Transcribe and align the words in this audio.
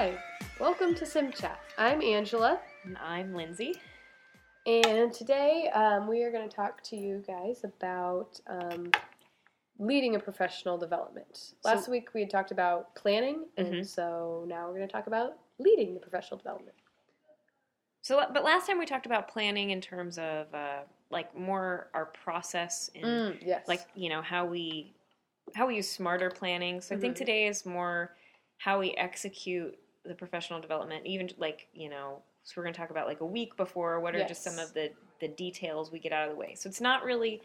Hi, 0.00 0.16
welcome 0.58 0.94
to 0.94 1.04
Sim 1.04 1.30
Chat. 1.30 1.60
I'm 1.76 2.00
Angela, 2.00 2.58
And 2.84 2.96
I'm 2.96 3.34
Lindsay. 3.34 3.74
and 4.64 5.12
today 5.12 5.68
um, 5.74 6.08
we 6.08 6.22
are 6.22 6.32
going 6.32 6.48
to 6.48 6.56
talk 6.56 6.82
to 6.84 6.96
you 6.96 7.22
guys 7.26 7.64
about 7.64 8.40
um, 8.46 8.90
leading 9.78 10.14
a 10.16 10.18
professional 10.18 10.78
development. 10.78 11.52
Last 11.64 11.84
So- 11.84 11.90
week 11.90 12.14
we 12.14 12.20
had 12.20 12.30
talked 12.30 12.50
about 12.50 12.94
planning, 12.94 13.44
and 13.58 13.74
Mhm. 13.74 13.86
so 13.86 14.46
now 14.48 14.68
we're 14.68 14.76
going 14.76 14.88
to 14.88 14.92
talk 14.92 15.06
about 15.06 15.36
leading 15.58 15.92
the 15.92 16.00
professional 16.00 16.38
development. 16.38 16.78
So, 18.00 18.24
but 18.32 18.42
last 18.42 18.66
time 18.66 18.78
we 18.78 18.86
talked 18.86 19.04
about 19.04 19.28
planning 19.28 19.68
in 19.68 19.82
terms 19.82 20.16
of 20.18 20.54
uh, 20.54 20.84
like 21.10 21.36
more 21.36 21.90
our 21.92 22.06
process 22.06 22.88
and 22.94 23.38
yes. 23.42 23.68
like 23.68 23.82
you 23.94 24.08
know 24.08 24.22
how 24.22 24.46
we 24.46 24.94
how 25.54 25.66
we 25.66 25.76
use 25.76 25.90
smarter 25.90 26.30
planning. 26.30 26.80
So 26.80 26.94
I 26.94 26.98
think 26.98 27.16
Mhm. 27.16 27.18
today 27.18 27.46
is 27.48 27.66
more 27.66 28.16
how 28.56 28.78
we 28.80 28.92
execute 28.94 29.76
the 30.04 30.14
professional 30.14 30.60
development. 30.60 31.06
Even 31.06 31.30
like 31.38 31.68
you 31.72 31.88
know, 31.88 32.22
so 32.42 32.54
we're 32.56 32.62
going 32.64 32.74
to 32.74 32.80
talk 32.80 32.90
about 32.90 33.06
like 33.06 33.20
a 33.20 33.26
week 33.26 33.56
before. 33.56 34.00
What 34.00 34.14
are 34.14 34.26
just 34.26 34.42
some 34.42 34.58
of 34.58 34.72
the 34.74 34.90
the 35.20 35.28
details 35.28 35.92
we 35.92 35.98
get 35.98 36.12
out 36.12 36.28
of 36.28 36.34
the 36.34 36.40
way? 36.40 36.54
So 36.54 36.68
it's 36.68 36.80
not 36.80 37.04
really 37.04 37.42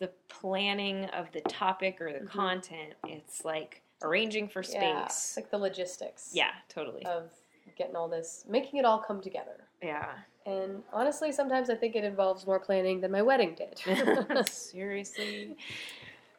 the 0.00 0.10
planning 0.28 1.04
of 1.06 1.30
the 1.32 1.40
topic 1.42 2.00
or 2.00 2.12
the 2.12 2.20
Mhm. 2.20 2.28
content. 2.28 2.94
It's 3.06 3.44
like 3.44 3.80
arranging 4.02 4.48
for 4.48 4.62
Yeah, 4.62 5.06
space. 5.06 5.36
like 5.36 5.50
the 5.50 5.58
logistics. 5.58 6.30
Yeah, 6.32 6.50
totally. 6.68 7.06
Of 7.06 7.30
getting 7.76 7.94
all 7.96 8.08
this, 8.08 8.44
making 8.48 8.78
it 8.78 8.84
all 8.84 8.98
come 8.98 9.20
together. 9.20 9.68
yeah. 9.80 10.14
And 10.46 10.82
honestly, 10.92 11.32
sometimes 11.32 11.70
I 11.70 11.74
think 11.74 11.96
it 11.96 12.04
involves 12.04 12.46
more 12.46 12.60
planning 12.60 13.00
than 13.00 13.10
my 13.10 13.22
wedding 13.22 13.54
did. 13.54 13.78
Seriously. 14.48 15.56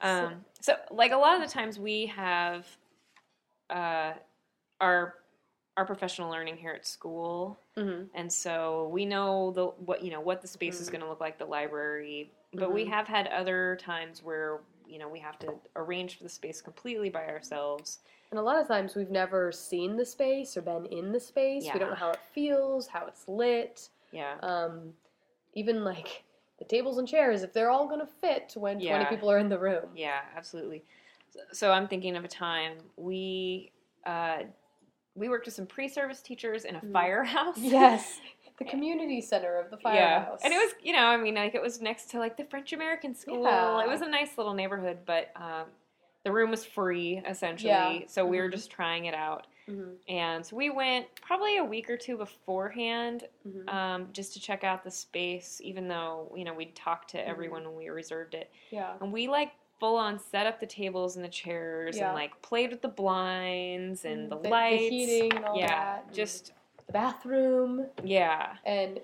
Um, 0.02 0.46
so, 0.62 0.76
like 0.92 1.14
a 1.14 1.18
lot 1.18 1.36
of 1.36 1.42
the 1.42 1.52
times, 1.52 1.80
we 1.80 2.06
have 2.08 2.68
uh, 3.70 4.14
our 4.82 5.16
our 5.78 5.86
professional 5.86 6.30
learning 6.30 6.58
here 6.58 6.72
at 6.72 6.86
school, 6.88 7.60
hmm 7.76 8.04
and 8.14 8.32
so 8.32 8.88
we 8.94 9.06
know 9.06 9.52
the 9.52 9.66
what 9.66 10.04
you 10.04 10.12
know 10.12 10.22
what 10.22 10.42
the 10.42 10.48
space 10.48 10.80
is 10.80 10.88
Mhm. 10.88 10.92
going 10.94 11.02
to 11.02 11.10
look 11.10 11.20
like, 11.20 11.38
the 11.38 11.46
library. 11.46 12.32
But 12.54 12.72
we 12.72 12.86
Mhm. 12.86 12.90
have 12.90 13.08
had 13.08 13.28
other 13.28 13.76
times 13.82 14.24
where 14.24 14.62
you 14.88 15.00
know 15.00 15.10
we 15.10 15.20
have 15.20 15.38
to 15.40 15.56
arrange 15.76 16.18
for 16.18 16.24
the 16.24 16.30
space 16.30 16.62
completely 16.62 17.10
by 17.10 17.26
ourselves. 17.28 18.00
And 18.32 18.40
a 18.40 18.44
lot 18.44 18.60
of 18.60 18.68
times 18.68 18.96
we've 18.96 19.12
never 19.12 19.52
seen 19.52 19.98
the 19.98 20.06
space 20.06 20.56
or 20.58 20.62
been 20.62 20.86
in 20.88 21.12
the 21.12 21.20
space. 21.20 21.66
Yeah. 21.66 21.74
We 21.74 21.80
don't 21.80 21.90
know 21.90 21.96
how 21.96 22.12
it 22.12 22.20
feels, 22.34 22.88
how 22.88 23.06
it's 23.08 23.28
lit. 23.28 23.90
Yeah. 24.12 24.36
Um, 24.42 24.94
even 25.54 25.84
like 25.84 26.24
the 26.60 26.66
tables 26.66 26.98
and 26.98 27.08
chairs, 27.08 27.44
if 27.44 27.54
they're 27.54 27.70
all 27.70 27.88
going 27.88 28.00
to 28.00 28.06
fit 28.08 28.54
when 28.56 28.80
20 28.80 29.06
people 29.06 29.30
are 29.30 29.38
in 29.38 29.50
the 29.50 29.60
room. 29.60 29.90
Yeah, 29.96 30.22
absolutely. 30.36 30.84
So, 31.30 31.40
so 31.52 31.72
I'm 31.72 31.88
thinking 31.88 32.16
of 32.16 32.24
a 32.24 32.30
time 32.30 32.78
we 32.98 33.72
uh, 34.06 34.44
we 35.16 35.30
worked 35.30 35.46
with 35.46 35.56
some 35.56 35.66
pre-service 35.66 36.22
teachers 36.22 36.66
in 36.66 36.76
a 36.76 36.82
Mhm. 36.82 36.92
firehouse. 36.92 37.58
Yes. 37.58 38.20
The 38.58 38.64
community 38.64 39.20
center 39.20 39.60
of 39.60 39.70
the 39.70 39.76
firehouse. 39.76 40.40
and 40.42 40.54
it 40.54 40.56
was 40.56 40.74
you 40.82 40.94
know 40.94 41.04
I 41.08 41.18
mean 41.18 41.36
like 41.36 41.56
it 41.56 41.62
was 41.62 41.82
next 41.82 42.10
to 42.12 42.20
like 42.20 42.38
the 42.38 42.46
French 42.46 42.72
American 42.72 43.14
school. 43.14 43.44
Yeah. 43.44 43.84
It 43.84 43.88
was 43.90 44.00
a 44.00 44.08
nice 44.08 44.38
little 44.38 44.54
neighborhood, 44.54 45.00
but 45.06 45.30
um, 45.36 45.66
the 46.24 46.32
room 46.32 46.52
was 46.52 46.64
free 46.64 47.22
essentially. 47.28 47.68
Yeah. 47.72 48.00
So 48.08 48.26
we 48.26 48.38
were 48.40 48.48
Mhm. 48.48 48.54
just 48.54 48.72
trying 48.72 49.08
it 49.08 49.14
out, 49.14 49.48
Mhm, 49.68 49.98
and 50.08 50.46
so 50.46 50.56
we 50.56 50.70
went 50.70 51.14
probably 51.16 51.58
a 51.58 51.66
week 51.66 51.90
or 51.90 51.98
two 51.98 52.16
beforehand 52.16 53.28
mhm. 53.46 53.68
um, 53.74 54.08
just 54.14 54.32
to 54.36 54.40
check 54.40 54.64
out 54.64 54.86
the 54.86 54.92
space. 54.92 55.60
Even 55.62 55.90
though 55.90 56.32
you 56.34 56.46
know 56.46 56.54
we'd 56.54 56.76
talked 56.78 57.10
to 57.10 57.18
Mhm. 57.18 57.28
everyone 57.28 57.66
when 57.66 57.76
we 57.76 57.90
reserved 57.90 58.36
it. 58.36 58.50
yeah. 58.72 58.94
And 59.02 59.12
we 59.12 59.28
like 59.28 59.52
full 59.80 59.96
on 59.98 60.18
set 60.20 60.46
up 60.48 60.60
the 60.60 60.66
tables 60.66 61.16
and 61.16 61.26
the 61.26 61.30
chairs 61.30 61.98
Yeah. 61.98 62.08
and 62.08 62.16
like 62.16 62.42
played 62.42 62.72
with 62.72 62.82
the 62.82 62.88
blinds 62.88 64.06
and 64.06 64.28
mm, 64.28 64.30
the, 64.30 64.40
the, 64.40 64.50
lights. 64.50 64.82
the 64.82 64.90
heating 64.90 65.36
and 65.36 65.46
all 65.46 65.58
yeah, 65.58 65.68
that. 65.68 66.14
just 66.14 66.54
the 66.88 66.94
bathroom. 66.94 67.88
yeah. 68.04 68.54
And 68.66 69.00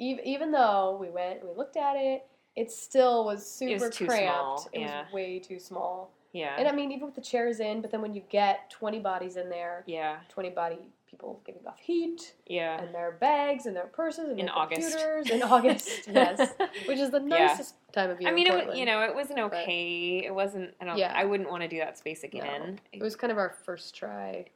ev- 0.00 0.20
even 0.24 0.50
though 0.52 0.96
we 1.00 1.10
went 1.10 1.40
and 1.40 1.48
we 1.48 1.56
looked 1.56 1.76
at 1.76 1.96
it, 1.96 2.24
it 2.54 2.70
still 2.70 3.24
was 3.24 3.48
super 3.48 3.88
too 3.90 4.06
cramped. 4.06 4.28
small, 4.60 4.68
It 4.72 4.80
yeah. 4.80 5.04
was 5.04 5.12
way 5.12 5.38
too 5.38 5.58
small. 5.58 6.10
Yeah. 6.32 6.54
And 6.58 6.66
I 6.66 6.72
mean, 6.72 6.90
even 6.92 7.06
with 7.06 7.14
the 7.14 7.20
chairs 7.20 7.60
in, 7.60 7.80
but 7.82 7.90
then 7.90 8.00
when 8.00 8.14
you 8.14 8.22
get 8.30 8.70
20 8.70 9.00
bodies 9.00 9.36
in 9.36 9.48
there, 9.50 9.84
yeah. 9.86 10.18
20 10.30 10.50
body 10.50 10.78
people 11.06 11.42
giving 11.44 11.66
off 11.66 11.78
heat, 11.78 12.34
Yeah. 12.46 12.80
and 12.82 12.94
their 12.94 13.12
bags 13.12 13.66
and 13.66 13.76
their 13.76 13.84
purses 13.86 14.30
and 14.30 14.40
In 14.40 14.46
their 14.46 14.56
August. 14.56 14.80
computers 14.96 15.30
in 15.30 15.42
August, 15.42 15.88
yes, 16.08 16.54
which 16.86 16.98
is 16.98 17.10
the 17.10 17.20
Yeah. 17.20 17.46
nicest 17.48 17.74
time 17.92 18.08
of 18.08 18.18
year. 18.18 18.30
I 18.30 18.32
mean, 18.32 18.46
it, 18.46 18.66
wa- 18.68 18.72
you 18.72 18.86
know, 18.86 19.02
it 19.02 19.14
was 19.14 19.28
an 19.28 19.36
but- 19.36 19.52
okay. 19.52 20.22
It 20.24 20.34
wasn't. 20.34 20.72
I 20.80 20.86
don't. 20.86 20.96
Yeah. 20.96 21.12
I 21.14 21.26
wouldn't 21.26 21.50
want 21.50 21.62
to 21.64 21.68
do 21.68 21.76
that 21.80 21.98
space 21.98 22.24
again. 22.24 22.80
it 22.94 23.02
was 23.02 23.14
kind 23.14 23.30
of 23.30 23.36
our 23.36 23.50
first 23.50 23.94
try. 23.94 24.46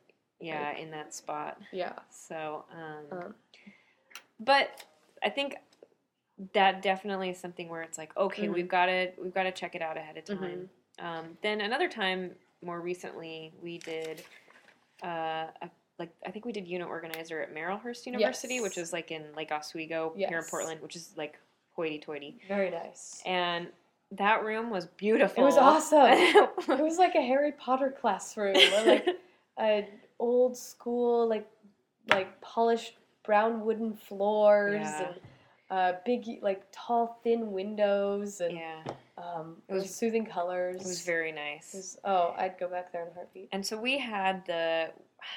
yeah, 0.40 0.74
in 0.76 0.90
that 0.92 1.12
spot. 1.14 1.58
Yeah, 1.72 1.92
So, 2.10 2.64
um, 2.72 3.18
um, 3.18 3.34
but 4.40 4.84
I 5.22 5.30
think 5.30 5.56
that 6.52 6.82
definitely 6.82 7.30
is 7.30 7.38
something 7.38 7.68
where 7.70 7.80
it's 7.82 7.96
like, 7.98 8.14
okay, 8.16 8.46
Mhm. 8.46 8.52
we've 8.54 8.68
got 8.68 8.86
to 8.86 9.12
we've 9.22 9.32
got 9.34 9.44
to 9.44 9.52
check 9.52 9.74
it 9.74 9.80
out 9.82 9.96
ahead 9.96 10.16
of 10.18 10.24
Mhm. 10.24 10.38
time. 10.38 10.70
Um, 10.98 11.36
then 11.42 11.60
another 11.60 11.88
time, 11.88 12.30
more 12.64 12.80
recently, 12.80 13.52
we 13.62 13.78
did. 13.78 14.22
Uh, 15.02 15.46
a, 15.62 15.70
like 15.98 16.10
I 16.26 16.30
think 16.30 16.44
we 16.44 16.52
did 16.52 16.66
unit 16.66 16.88
organizer 16.88 17.40
at 17.40 17.54
Marylhurst 17.54 18.06
University, 18.06 18.54
Yes. 18.54 18.62
which 18.62 18.78
is 18.78 18.92
like 18.92 19.10
in 19.10 19.24
Lake 19.36 19.50
Oswego 19.52 20.12
here 20.16 20.38
in 20.38 20.44
Portland, 20.44 20.80
which 20.82 20.96
is 20.96 21.12
like 21.16 21.38
hoity-toity. 21.74 22.38
very 22.48 22.70
nice. 22.70 23.22
And 23.26 23.68
that 24.12 24.44
room 24.44 24.70
was 24.70 24.86
beautiful. 24.96 25.42
It 25.42 25.46
was 25.46 25.56
awesome. 25.56 26.48
It 26.78 26.82
was 26.82 26.98
like 26.98 27.14
a 27.14 27.20
Harry 27.22 27.52
Potter 27.52 27.94
classroom, 27.98 28.56
or 28.56 28.84
like 28.86 29.06
an 29.58 29.86
old 30.18 30.56
school, 30.56 31.26
like 31.28 31.46
like 32.10 32.40
polished 32.40 32.94
brown 33.24 33.64
wooden 33.64 33.94
floors 33.94 34.74
Yeah. 34.80 35.08
and 35.08 35.16
uh, 35.70 35.94
big, 36.04 36.24
like 36.42 36.62
tall, 36.72 37.18
thin 37.24 37.50
windows 37.52 38.40
and 38.40 38.56
yeah, 38.56 38.82
um, 39.18 39.62
It 39.68 39.74
was- 39.74 39.94
soothing 39.94 40.24
colors. 40.24 40.76
it 40.76 40.86
was 40.86 41.02
very 41.02 41.32
nice. 41.32 41.74
Was- 41.74 41.98
oh, 42.04 42.34
I'd 42.36 42.58
go 42.58 42.68
back 42.68 42.92
there 42.92 43.02
in 43.02 43.08
a 43.10 43.14
heartbeat. 43.14 43.48
And 43.52 43.66
so 43.66 43.76
we 43.80 43.98
had 43.98 44.44
the, 44.46 44.90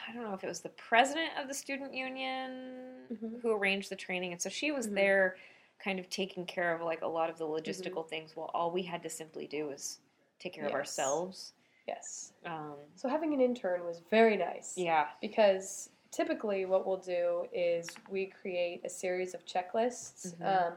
I 0.08 0.14
don't 0.14 0.24
know 0.24 0.34
if 0.34 0.44
it 0.44 0.48
was 0.48 0.62
the 0.62 0.70
president 0.70 1.32
of 1.40 1.48
the 1.48 1.54
student 1.54 1.94
union 1.94 3.08
Mhm. 3.12 3.42
who 3.42 3.52
arranged 3.52 3.90
the 3.90 3.96
training. 3.96 4.32
And 4.34 4.42
so 4.42 4.50
she 4.50 4.72
was 4.72 4.88
Mhm. 4.88 4.96
there 4.96 5.38
kind 5.80 5.98
of 6.00 6.10
taking 6.10 6.46
care 6.46 6.76
of 6.76 6.82
like 6.82 7.02
a 7.02 7.08
lot 7.08 7.30
of 7.30 7.38
the 7.38 7.46
Mm-hmm. 7.46 7.54
logistical 7.70 8.08
things 8.08 8.36
while 8.36 8.52
all 8.54 8.70
we 8.70 8.84
had 8.84 9.02
to 9.04 9.10
simply 9.10 9.48
do 9.48 9.68
was 9.68 10.00
take 10.38 10.54
care 10.54 10.66
of 10.66 10.74
ourselves. 10.74 11.54
Yes. 11.88 12.34
Um, 12.46 12.76
So 12.96 13.10
having 13.10 13.34
an 13.34 13.42
intern 13.42 13.84
was 13.84 14.00
very 14.00 14.38
nice. 14.38 14.78
yeah. 14.78 15.08
because 15.22 15.90
typically 16.12 16.66
what 16.66 16.86
we'll 16.88 16.98
do 16.98 17.46
is 17.54 17.88
we 18.10 18.26
create 18.28 18.82
a 18.86 18.90
series 18.90 19.34
of 19.34 19.46
checklists. 19.46 20.36
Mhm. 20.36 20.68
Um, 20.68 20.74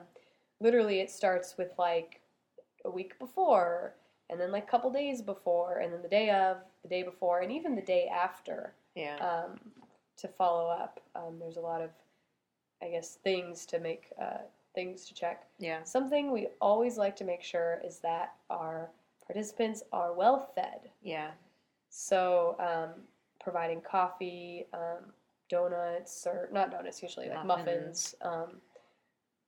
literally, 0.60 1.00
it 1.00 1.10
starts 1.10 1.56
with 1.56 1.72
like 1.78 2.20
a 2.84 2.90
week 2.90 3.18
before, 3.18 3.94
and 4.30 4.40
then 4.40 4.50
like 4.52 4.64
a 4.64 4.66
couple 4.66 4.90
days 4.90 5.22
before, 5.22 5.78
and 5.78 5.92
then 5.92 6.02
the 6.02 6.08
day 6.08 6.30
of, 6.30 6.58
the 6.82 6.88
day 6.88 7.02
before, 7.02 7.40
and 7.40 7.52
even 7.52 7.74
the 7.74 7.82
day 7.82 8.08
after 8.08 8.74
Yeah. 8.94 9.16
um, 9.18 9.72
to 10.16 10.28
follow 10.28 10.68
up. 10.68 11.00
Um, 11.14 11.38
there's 11.38 11.56
a 11.56 11.60
lot 11.60 11.80
of, 11.80 11.90
I 12.82 12.88
guess, 12.90 13.16
things 13.16 13.64
to 13.66 13.78
make 13.78 14.12
uh, 14.20 14.38
things 14.74 15.04
to 15.06 15.14
check. 15.14 15.46
yeah. 15.58 15.82
Something 15.82 16.30
we 16.32 16.48
always 16.60 16.96
like 16.96 17.14
to 17.16 17.24
make 17.24 17.42
sure 17.42 17.80
is 17.84 17.98
that 18.00 18.34
our 18.48 18.90
participants 19.26 19.82
are 19.92 20.12
well 20.14 20.40
fed. 20.54 20.90
Yeah. 21.02 21.32
So, 21.90 22.56
um, 22.58 23.06
providing 23.38 23.80
coffee, 23.82 24.66
um, 24.72 25.12
donuts, 25.56 26.26
or 26.26 26.48
not 26.50 26.70
donuts 26.70 27.02
usually, 27.02 27.28
like 27.28 27.44
muffins, 27.44 28.14
um, 28.22 28.56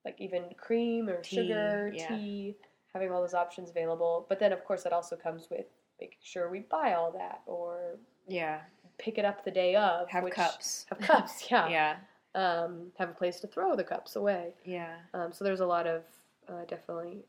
like 0.04 0.20
even 0.20 0.44
cream 0.58 1.08
or 1.08 1.20
Tea, 1.22 1.36
sugar, 1.36 1.90
yeah. 1.94 2.08
tea, 2.08 2.54
having 2.92 3.10
all 3.10 3.20
those 3.22 3.32
options 3.34 3.70
available. 3.70 4.26
But 4.28 4.38
then, 4.38 4.52
of 4.52 4.62
course, 4.64 4.82
that 4.84 4.92
also 4.92 5.16
comes 5.16 5.48
with 5.50 5.64
making 6.00 6.18
sure 6.22 6.50
we 6.50 6.60
buy 6.60 6.92
all 6.92 7.10
that 7.12 7.40
or 7.46 7.96
Yeah. 8.28 8.60
pick 8.98 9.16
it 9.16 9.24
up 9.24 9.44
the 9.44 9.50
day 9.50 9.74
of. 9.76 10.08
Have 10.10 10.24
which- 10.24 10.34
cups. 10.34 10.84
Have 10.90 10.98
cups, 11.00 11.46
yeah. 11.50 11.68
Yeah. 11.68 11.96
Um, 12.34 12.92
have 12.98 13.08
a 13.10 13.14
place 13.14 13.40
to 13.40 13.46
throw 13.46 13.74
the 13.76 13.84
cups 13.84 14.16
away. 14.16 14.52
Yeah. 14.64 14.96
Um, 15.14 15.32
so 15.32 15.42
there's 15.44 15.60
a 15.60 15.66
lot 15.66 15.86
of 15.86 16.02
uh, 16.48 16.64
definitely 16.68 17.24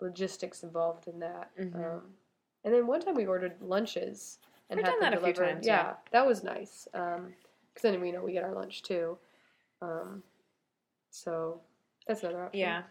logistics 0.00 0.62
involved 0.62 1.08
in 1.08 1.18
that. 1.20 1.50
Mhm. 1.58 1.74
Um, 1.74 2.02
and 2.64 2.72
then 2.74 2.86
one 2.86 3.00
time 3.00 3.14
we 3.14 3.26
ordered 3.26 3.60
lunches 3.60 4.38
and 4.70 4.78
We've 4.78 4.86
had 4.86 4.92
done 4.92 5.00
that 5.00 5.14
a 5.14 5.16
few 5.20 5.32
delivered. 5.32 5.52
times, 5.54 5.66
Yeah, 5.66 5.82
yeah. 5.82 5.94
that 6.12 6.26
was 6.26 6.42
nice. 6.44 6.86
Because 7.76 7.92
then 7.92 8.00
we 8.00 8.10
know 8.10 8.22
we 8.22 8.32
get 8.32 8.42
our 8.42 8.54
lunch 8.54 8.82
too. 8.82 9.18
Um, 9.82 10.22
so 11.10 11.60
that's 12.06 12.22
another 12.22 12.46
option. 12.46 12.58
Yeah. 12.60 12.82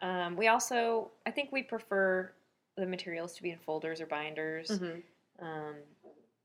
Um, 0.00 0.34
we 0.34 0.48
also, 0.48 1.10
I 1.26 1.30
think 1.30 1.52
we 1.52 1.62
prefer 1.62 2.32
the 2.78 2.86
materials 2.86 3.34
to 3.34 3.42
be 3.42 3.50
in 3.50 3.58
folders 3.58 4.00
or 4.00 4.06
binders 4.06 4.70
Mhm. 4.70 5.02
um, 5.40 5.74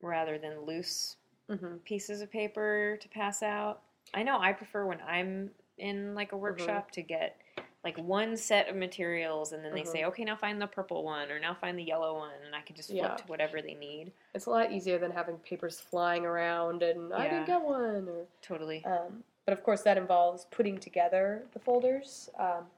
rather 0.01 0.38
than 0.38 0.60
loose 0.65 1.15
Mhm. 1.50 1.81
pieces 1.86 2.19
of 2.19 2.30
paper 2.30 2.98
to 3.00 3.07
pass 3.07 3.42
out. 3.42 3.81
I 4.13 4.24
know 4.24 4.39
I 4.42 4.51
prefer 4.51 4.86
when 4.86 5.00
I'm 5.00 5.56
in 5.77 6.15
like 6.15 6.33
a 6.33 6.38
workshop 6.38 6.92
to 6.92 7.01
get 7.01 7.38
like 7.84 7.98
one 7.98 8.38
set 8.38 8.70
of 8.70 8.76
materials 8.76 9.52
and 9.52 9.64
then 9.64 9.74
they 9.74 9.82
Mhm. 9.84 9.88
say 9.92 10.06
okay 10.06 10.24
now 10.24 10.36
find 10.36 10.62
the 10.62 10.68
purple 10.68 11.04
one 11.04 11.30
or 11.32 11.40
now 11.40 11.54
find 11.54 11.78
the 11.78 11.84
yellow 11.84 12.18
one 12.18 12.32
and 12.46 12.56
i 12.56 12.62
can 12.62 12.76
just 12.76 12.90
flip 12.90 13.02
Yeah. 13.02 13.16
to 13.16 13.24
whatever 13.28 13.62
they 13.62 13.74
need 13.74 14.12
It's 14.34 14.46
a 14.46 14.50
lot 14.50 14.72
easier 14.72 14.98
than 14.98 15.12
having 15.12 15.38
papers 15.40 15.80
flying 15.80 16.26
around 16.26 16.82
and 16.84 17.14
I 17.14 17.24
didn't 17.28 17.46
get 17.46 17.62
one. 17.62 18.08
Or, 18.10 18.26
totally 18.42 18.84
um, 18.86 19.24
but 19.46 19.52
of 19.52 19.62
course, 19.64 19.82
that 19.82 19.98
involves 19.98 20.46
putting 20.46 20.78
together 20.78 21.46
the 21.52 21.60
folders. 21.60 22.30
Um, 22.40 22.72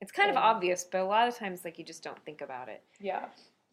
it's 0.00 0.12
kind 0.12 0.30
of 0.30 0.36
obvious 0.36 0.84
but 0.84 1.00
a 1.00 1.04
lot 1.04 1.26
of 1.26 1.34
times 1.36 1.64
like 1.64 1.78
you 1.78 1.84
just 1.84 2.02
don't 2.04 2.22
think 2.24 2.40
about 2.42 2.68
it 2.68 2.82
yeah, 3.00 3.28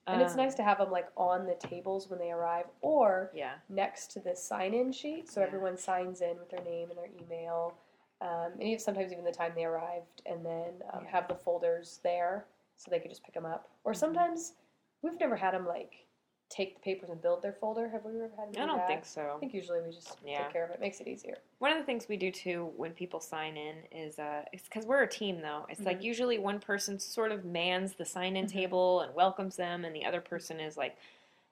and 0.08 0.22
it's 0.22 0.32
Um, 0.34 0.38
nice 0.38 0.56
to 0.56 0.64
have 0.64 0.80
them 0.80 0.90
like 0.92 1.10
on 1.16 1.46
the 1.46 1.56
tables 1.56 2.10
when 2.10 2.18
they 2.18 2.32
arrive, 2.32 2.66
or 2.82 3.30
yeah 3.34 3.56
next 3.70 4.08
to 4.14 4.20
the 4.20 4.36
sign-in 4.36 4.92
sheet, 4.92 5.30
so 5.30 5.42
Yeah. 5.42 5.48
everyone 5.48 5.78
signs 5.78 6.22
in 6.22 6.38
with 6.40 6.50
their 6.50 6.62
name 6.64 6.90
and 6.90 6.98
their 6.98 7.10
email, 7.22 7.76
um, 8.22 8.54
and 8.60 8.80
sometimes 8.82 9.12
even 9.12 9.24
the 9.26 9.32
time 9.32 9.52
they 9.56 9.66
arrived, 9.66 10.22
and 10.26 10.46
then 10.46 10.82
um, 10.94 11.04
Yeah. 11.04 11.12
have 11.12 11.28
the 11.28 11.36
folders 11.36 12.00
there 12.04 12.46
so 12.78 12.90
they 12.90 13.00
could 13.00 13.12
just 13.12 13.24
pick 13.24 13.34
them 13.34 13.46
up. 13.46 13.70
Or 13.84 13.92
Mhm. 13.94 13.98
sometimes 13.98 14.54
we've 15.02 15.20
never 15.20 15.36
had 15.36 15.54
them 15.54 15.66
like 15.68 16.06
take 16.50 16.76
the 16.76 16.82
papers 16.82 17.10
and 17.10 17.20
build 17.22 17.42
their 17.42 17.54
folder. 17.54 17.90
Have 17.90 18.06
we 18.06 18.12
ever 18.12 18.30
had 18.38 18.54
them? 18.54 18.62
i 18.62 18.62
do 18.62 18.68
don't 18.68 18.78
that? 18.78 18.88
think 18.88 19.06
so 19.06 19.34
I 19.36 19.40
think 19.40 19.54
usually 19.54 19.82
we 19.82 19.92
just 19.92 20.18
Yeah. 20.24 20.44
take 20.44 20.52
care 20.54 20.64
of 20.66 20.72
it. 20.72 20.80
Makes 20.80 21.02
it 21.02 21.08
easier. 21.08 21.38
One 21.60 21.72
of 21.72 21.78
the 21.80 21.84
things 21.84 22.08
we 22.08 22.16
do 22.18 22.32
too 22.32 22.72
when 22.78 22.94
people 22.94 23.20
sign 23.20 23.58
in 23.58 23.78
is 23.92 24.20
uh, 24.20 24.44
it's 24.54 24.64
because 24.66 24.86
we're 24.86 25.02
a 25.02 25.08
team 25.10 25.42
though. 25.42 25.66
It's 25.70 25.82
like 25.82 26.00
Mhm. 26.00 26.04
usually 26.04 26.38
one 26.38 26.60
person 26.60 27.00
sort 27.00 27.32
of 27.32 27.44
mans 27.44 27.94
the 27.96 28.06
sign 28.06 28.36
in 28.36 28.46
Mhm. 28.46 28.52
table 28.52 29.02
and 29.02 29.16
welcomes 29.16 29.56
them, 29.56 29.84
and 29.86 29.96
the 29.96 30.06
other 30.06 30.22
person 30.22 30.60
is 30.60 30.78
like, 30.78 30.96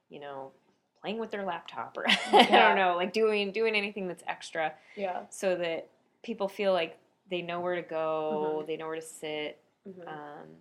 you 0.09 0.19
know, 0.19 0.51
playing 0.99 1.17
with 1.17 1.31
their 1.31 1.43
laptop 1.45 1.97
or 1.97 2.05
I 2.07 2.45
don't 2.59 2.75
know, 2.75 2.95
like 2.95 3.11
doing 3.13 3.51
doing 3.51 3.75
anything 3.75 4.07
that's 4.07 4.23
extra 4.27 4.73
Yeah. 4.95 5.25
so 5.29 5.55
that 5.55 5.87
people 6.23 6.47
feel 6.47 6.73
like 6.73 6.97
they 7.29 7.41
know 7.41 7.59
where 7.59 7.75
to 7.75 7.81
go, 7.81 8.61
Mhm. 8.63 8.67
they 8.67 8.77
know 8.77 8.87
where 8.87 8.95
to 8.95 9.01
sit. 9.01 9.59
Mhm. 9.87 10.07
Um, 10.07 10.57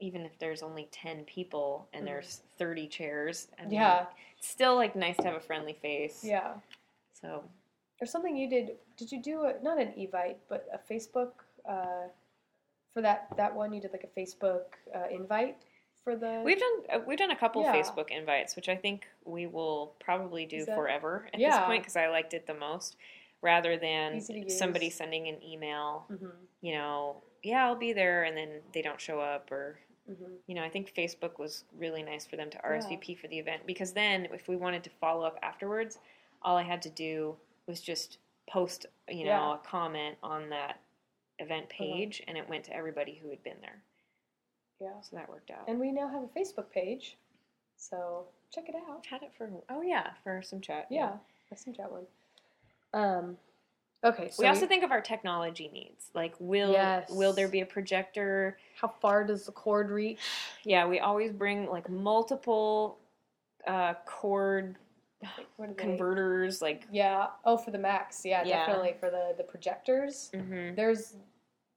even 0.00 0.22
if 0.26 0.36
there's 0.38 0.62
only 0.62 0.86
10 0.90 1.24
people 1.24 1.88
and 1.92 2.04
there's 2.06 2.42
30 2.58 2.88
chairs. 2.88 3.48
I 3.58 3.62
mean, 3.62 3.72
yeah. 3.72 4.06
It's 4.36 4.48
still 4.48 4.74
like 4.74 4.96
nice 4.96 5.16
to 5.18 5.24
have 5.24 5.36
a 5.36 5.40
friendly 5.40 5.74
face. 5.74 6.24
Yeah. 6.24 6.54
So 7.12 7.44
There's 8.00 8.10
something 8.10 8.36
you 8.36 8.48
did. 8.48 8.78
Did 8.96 9.12
you 9.12 9.22
do 9.22 9.44
a, 9.44 9.60
not 9.62 9.78
an 9.78 9.92
Evite, 9.92 10.38
but 10.48 10.66
a 10.72 10.78
Facebook 10.92 11.32
uh, 11.64 12.08
for 12.92 13.00
that 13.02 13.28
that 13.36 13.54
one? 13.54 13.72
You 13.72 13.80
did 13.80 13.92
like 13.92 14.02
a 14.02 14.08
Facebook 14.20 14.64
uh, 14.92 15.06
invite 15.08 15.56
for 16.02 16.16
the. 16.16 16.42
We've 16.44 16.58
done 16.58 16.82
uh, 16.90 16.98
we've 17.06 17.18
done 17.18 17.30
a 17.30 17.36
couple 17.36 17.62
Yeah. 17.62 17.72
Facebook 17.80 18.10
invites, 18.10 18.56
which 18.56 18.68
I 18.68 18.74
think 18.74 19.06
we 19.24 19.46
will 19.46 19.94
probably 20.00 20.46
do 20.46 20.64
that- 20.64 20.74
forever 20.74 21.28
at 21.32 21.38
this 21.38 21.56
point 21.60 21.82
because 21.84 21.94
I 21.94 22.08
liked 22.08 22.34
it 22.34 22.44
the 22.48 22.54
most, 22.54 22.96
rather 23.42 23.76
than 23.76 24.12
somebody 24.48 24.88
sending 24.90 25.28
an 25.28 25.42
email. 25.42 26.06
hmm 26.08 26.26
You 26.60 26.74
know, 26.74 27.22
yeah, 27.42 27.64
I'll 27.66 27.76
be 27.76 27.92
there, 27.92 28.22
and 28.24 28.36
then 28.36 28.60
they 28.72 28.82
don't 28.82 29.00
show 29.00 29.20
up, 29.20 29.50
or 29.52 29.78
hmm 30.06 30.32
you 30.46 30.54
know, 30.56 30.62
I 30.64 30.68
think 30.68 30.92
Facebook 30.94 31.38
was 31.38 31.64
really 31.78 32.02
nice 32.02 32.26
for 32.26 32.36
them 32.36 32.50
to 32.50 32.58
RSVP 32.58 33.16
for 33.18 33.28
the 33.28 33.38
event 33.38 33.62
because 33.66 33.92
then 33.92 34.26
if 34.32 34.48
we 34.48 34.56
wanted 34.56 34.82
to 34.84 34.90
follow 35.00 35.24
up 35.24 35.38
afterwards, 35.42 35.98
all 36.42 36.56
I 36.56 36.62
had 36.64 36.82
to 36.82 36.90
do 36.90 37.36
was 37.68 37.80
just 37.80 38.18
post, 38.50 38.86
you 39.08 39.24
know, 39.24 39.30
Yeah. 39.30 39.40
Uh-huh. 39.40 39.58
a 39.64 39.66
comment 39.68 40.16
on 40.22 40.48
that 40.50 40.80
event 41.38 41.68
page, 41.68 42.22
and 42.26 42.36
it 42.36 42.48
went 42.48 42.64
to 42.64 42.74
everybody 42.74 43.14
who 43.22 43.30
had 43.30 43.42
been 43.44 43.60
there. 43.60 43.82
Yeah. 44.80 45.00
So 45.00 45.16
that 45.16 45.28
worked 45.28 45.50
out. 45.50 45.68
And 45.68 45.78
we 45.78 45.92
now 45.92 46.08
have 46.08 46.22
a 46.24 46.28
Facebook 46.38 46.70
page, 46.70 47.16
so 47.76 48.26
check 48.52 48.68
it 48.68 48.74
out. 48.88 49.06
had 49.06 49.22
it 49.22 49.32
for 49.38 49.48
oh 49.70 49.82
yeah 49.82 50.10
for 50.24 50.42
Sim 50.42 50.60
Chat. 50.60 50.86
Yeah, 50.90 51.12
let's 51.50 51.64
chat 51.64 51.90
one. 51.90 52.06
Um, 52.94 53.36
okay. 54.04 54.30
So 54.30 54.42
we 54.42 54.48
also 54.48 54.66
think 54.66 54.84
of 54.84 54.90
our 54.90 55.00
technology 55.00 55.70
needs. 55.72 56.10
Like, 56.14 56.34
will 56.38 56.72
Yes. 56.72 57.10
will 57.10 57.32
there 57.32 57.48
be 57.48 57.60
a 57.60 57.66
projector? 57.66 58.58
how 58.80 58.88
far 58.88 59.24
does 59.24 59.46
the 59.46 59.52
cord 59.52 59.90
reach? 59.90 60.18
Yeah, 60.64 60.86
we 60.86 60.98
always 61.00 61.32
bring 61.32 61.68
like 61.70 61.88
multiple 61.88 62.98
uh, 63.66 63.94
cord 64.06 64.76
Like, 65.22 65.46
what 65.56 65.68
they? 65.68 65.74
converters. 65.84 66.60
Like, 66.60 66.86
Yeah. 66.90 67.28
Oh, 67.44 67.56
for 67.56 67.70
the 67.70 67.78
Macs. 67.78 68.24
Yeah, 68.24 68.42
Yeah. 68.44 68.66
definitely 68.66 68.94
for 68.98 69.08
the 69.10 69.34
the 69.36 69.44
projectors. 69.44 70.30
mhm. 70.34 70.74
There's 70.76 71.16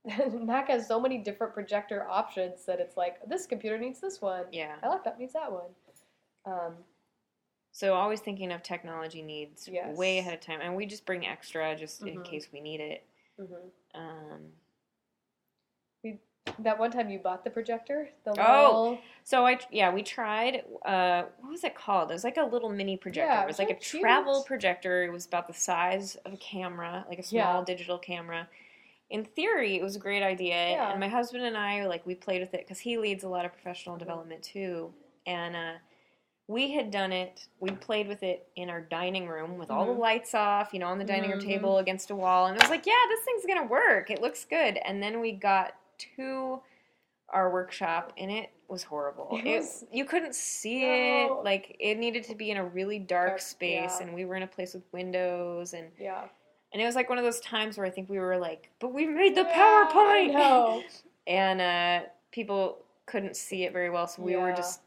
Mac 0.34 0.68
has 0.70 0.88
so 0.88 1.00
many 1.00 1.18
different 1.18 1.54
projector 1.54 2.08
options 2.10 2.64
that 2.66 2.80
it's 2.80 2.96
like 2.98 3.18
this 3.28 3.46
computer 3.48 3.78
needs 3.78 4.00
this 4.00 4.22
one. 4.22 4.46
yeah. 4.52 4.76
My 4.84 4.90
laptop 4.90 5.18
needs 5.20 5.34
that 5.34 5.52
one. 5.52 5.70
Um, 6.46 6.76
So 7.76 7.94
always 7.94 8.22
thinking 8.22 8.54
of 8.54 8.64
technology 8.64 9.22
needs 9.22 9.68
Yes. 9.68 9.98
way 9.98 10.18
ahead 10.18 10.34
of 10.34 10.40
time, 10.40 10.62
and 10.62 10.78
we 10.78 10.86
just 10.86 11.06
bring 11.06 11.28
extra 11.28 11.76
just 11.76 12.04
in 12.04 12.20
Mhm. 12.20 12.24
case 12.24 12.50
we 12.54 12.62
need 12.62 12.80
it. 12.80 13.06
mhm. 13.38 13.70
Um, 13.94 14.54
That 16.60 16.78
one 16.80 16.92
time 16.92 17.10
you 17.10 17.20
bought 17.20 17.44
the 17.44 17.50
projector, 17.50 18.12
the 18.24 18.32
Oh, 18.32 18.34
little 18.36 19.02
so 19.24 19.46
I 19.46 19.60
yeah 19.72 19.92
we 19.92 20.04
tried. 20.04 20.64
Uh, 20.86 21.24
what 21.40 21.50
was 21.50 21.64
it 21.66 21.76
called? 21.76 22.12
It 22.12 22.14
was 22.14 22.24
like 22.24 22.38
a 22.38 22.46
little 22.46 22.70
mini 22.70 22.96
projector. 22.96 23.34
Yeah, 23.34 23.44
it 23.44 23.48
was 23.48 23.60
like 23.60 23.72
a 23.72 23.74
cute. 23.74 24.00
travel 24.02 24.44
projector. 24.44 25.04
It 25.04 25.12
was 25.12 25.26
about 25.26 25.48
the 25.48 25.54
size 25.54 26.16
of 26.18 26.34
a 26.34 26.38
camera, 26.38 27.04
like 27.10 27.20
a 27.20 27.24
small 27.24 27.60
Yeah. 27.60 27.66
digital 27.66 27.98
camera. 27.98 28.48
In 29.10 29.26
theory, 29.26 29.76
it 29.76 29.82
was 29.82 29.96
a 29.98 30.00
great 30.00 30.24
idea, 30.24 30.70
Yeah. 30.70 30.92
and 30.92 31.00
my 31.00 31.10
husband 31.10 31.44
and 31.44 31.58
I 31.58 31.88
like 31.88 32.06
we 32.06 32.16
played 32.16 32.40
with 32.42 32.54
it 32.54 32.62
because 32.62 32.80
he 32.80 32.98
leads 32.98 33.24
a 33.26 33.30
lot 33.30 33.44
of 33.44 33.52
professional 33.52 33.96
Mhm. 33.96 34.00
development 34.00 34.44
too, 34.44 34.94
and 35.26 35.56
uh, 35.58 35.78
we 36.48 36.72
had 36.74 36.92
done 36.92 37.12
it. 37.12 37.48
We 37.60 37.72
played 37.72 38.08
with 38.08 38.22
it 38.22 38.48
in 38.56 38.70
our 38.70 38.82
dining 38.82 39.28
room 39.28 39.58
with 39.58 39.72
all 39.72 39.86
the 39.86 39.94
Mhm. 39.94 40.00
lights 40.00 40.36
off, 40.36 40.74
you 40.74 40.80
know, 40.80 40.88
on 40.88 41.00
the 41.00 41.04
dining 41.06 41.32
room 41.32 41.40
Mhm. 41.40 41.46
table 41.48 41.78
against 41.80 42.12
a 42.12 42.16
wall, 42.16 42.46
and 42.46 42.56
it 42.56 42.62
was 42.62 42.70
like, 42.70 42.86
yeah, 42.86 42.94
this 43.10 43.22
thing's 43.26 43.46
gonna 43.46 43.66
work. 43.66 44.12
It 44.12 44.22
looks 44.22 44.46
good. 44.46 44.78
And 44.78 45.02
then 45.02 45.20
we 45.22 45.32
got 45.32 45.76
to 46.18 46.62
our 47.30 47.50
workshop, 47.50 48.14
and 48.18 48.32
it 48.32 48.52
was 48.68 48.84
horrible. 48.84 49.30
It 49.38 49.48
It 49.48 49.58
was- 49.58 49.86
you 49.92 50.06
couldn't 50.06 50.36
see 50.36 50.82
No. 50.86 51.40
it. 51.40 51.44
Like 51.44 51.76
it 51.80 51.96
needed 51.98 52.24
to 52.26 52.36
be 52.36 52.52
in 52.52 52.58
a 52.58 52.64
really 52.66 53.00
dark, 53.00 53.30
Dark, 53.30 53.40
space, 53.40 53.98
yeah. 54.00 54.06
and 54.06 54.14
we 54.14 54.26
were 54.26 54.36
in 54.36 54.44
a 54.44 54.48
place 54.48 54.74
with 54.76 54.84
windows, 54.94 55.74
and 55.74 55.92
yeah. 56.00 56.28
and 56.72 56.82
it 56.82 56.86
was 56.86 56.96
like 56.96 57.10
one 57.10 57.18
of 57.18 57.24
those 57.24 57.40
times 57.40 57.78
where 57.78 57.88
I 57.88 57.90
think 57.90 58.10
we 58.10 58.20
were 58.20 58.38
like, 58.38 58.70
but 58.80 58.90
we 58.90 59.08
made 59.08 59.34
the 59.36 59.42
Yeah, 59.44 59.88
I 59.90 60.30
PowerPoint, 60.32 60.84
and 61.28 61.62
uh, 61.62 62.08
people 62.32 62.78
couldn't 63.08 63.36
see 63.36 63.64
it 63.64 63.72
very 63.74 63.90
well, 63.90 64.06
so 64.08 64.22
we 64.22 64.36
were 64.36 64.52
just 64.52 64.82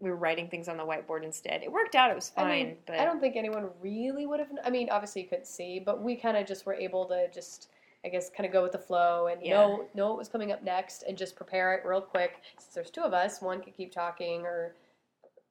we 0.00 0.10
were 0.10 0.16
writing 0.16 0.48
things 0.48 0.68
on 0.68 0.76
the 0.76 0.84
whiteboard 0.84 1.24
instead. 1.24 1.62
It 1.62 1.72
worked 1.72 1.94
out; 1.94 2.10
it 2.10 2.14
was 2.14 2.28
fine, 2.30 2.46
I 2.46 2.50
mean, 2.64 2.76
but 2.86 2.98
I 2.98 3.04
don't 3.04 3.20
think 3.20 3.36
anyone 3.36 3.70
really 3.80 4.26
would 4.26 4.40
have. 4.40 4.48
I 4.64 4.70
mean, 4.70 4.90
obviously 4.90 5.22
you 5.22 5.28
couldn't 5.28 5.46
see, 5.46 5.78
but 5.78 6.02
we 6.02 6.16
kind 6.16 6.36
of 6.36 6.46
just 6.46 6.66
were 6.66 6.74
able 6.74 7.06
to 7.06 7.28
just, 7.32 7.68
I 8.04 8.08
guess, 8.08 8.28
kind 8.28 8.46
of 8.46 8.52
go 8.52 8.62
with 8.62 8.72
the 8.72 8.78
flow 8.78 9.28
and 9.28 9.42
Yeah. 9.42 9.54
know 9.54 9.88
know 9.94 10.08
what 10.08 10.18
was 10.18 10.28
coming 10.28 10.52
up 10.52 10.62
next 10.62 11.02
and 11.04 11.16
just 11.16 11.34
prepare 11.34 11.74
it 11.74 11.84
real 11.86 12.02
quick. 12.02 12.40
Since 12.58 12.74
there's 12.74 12.90
two 12.90 13.02
of 13.02 13.14
us, 13.14 13.40
one 13.40 13.62
could 13.62 13.74
keep 13.74 13.90
talking 13.90 14.42
or, 14.42 14.74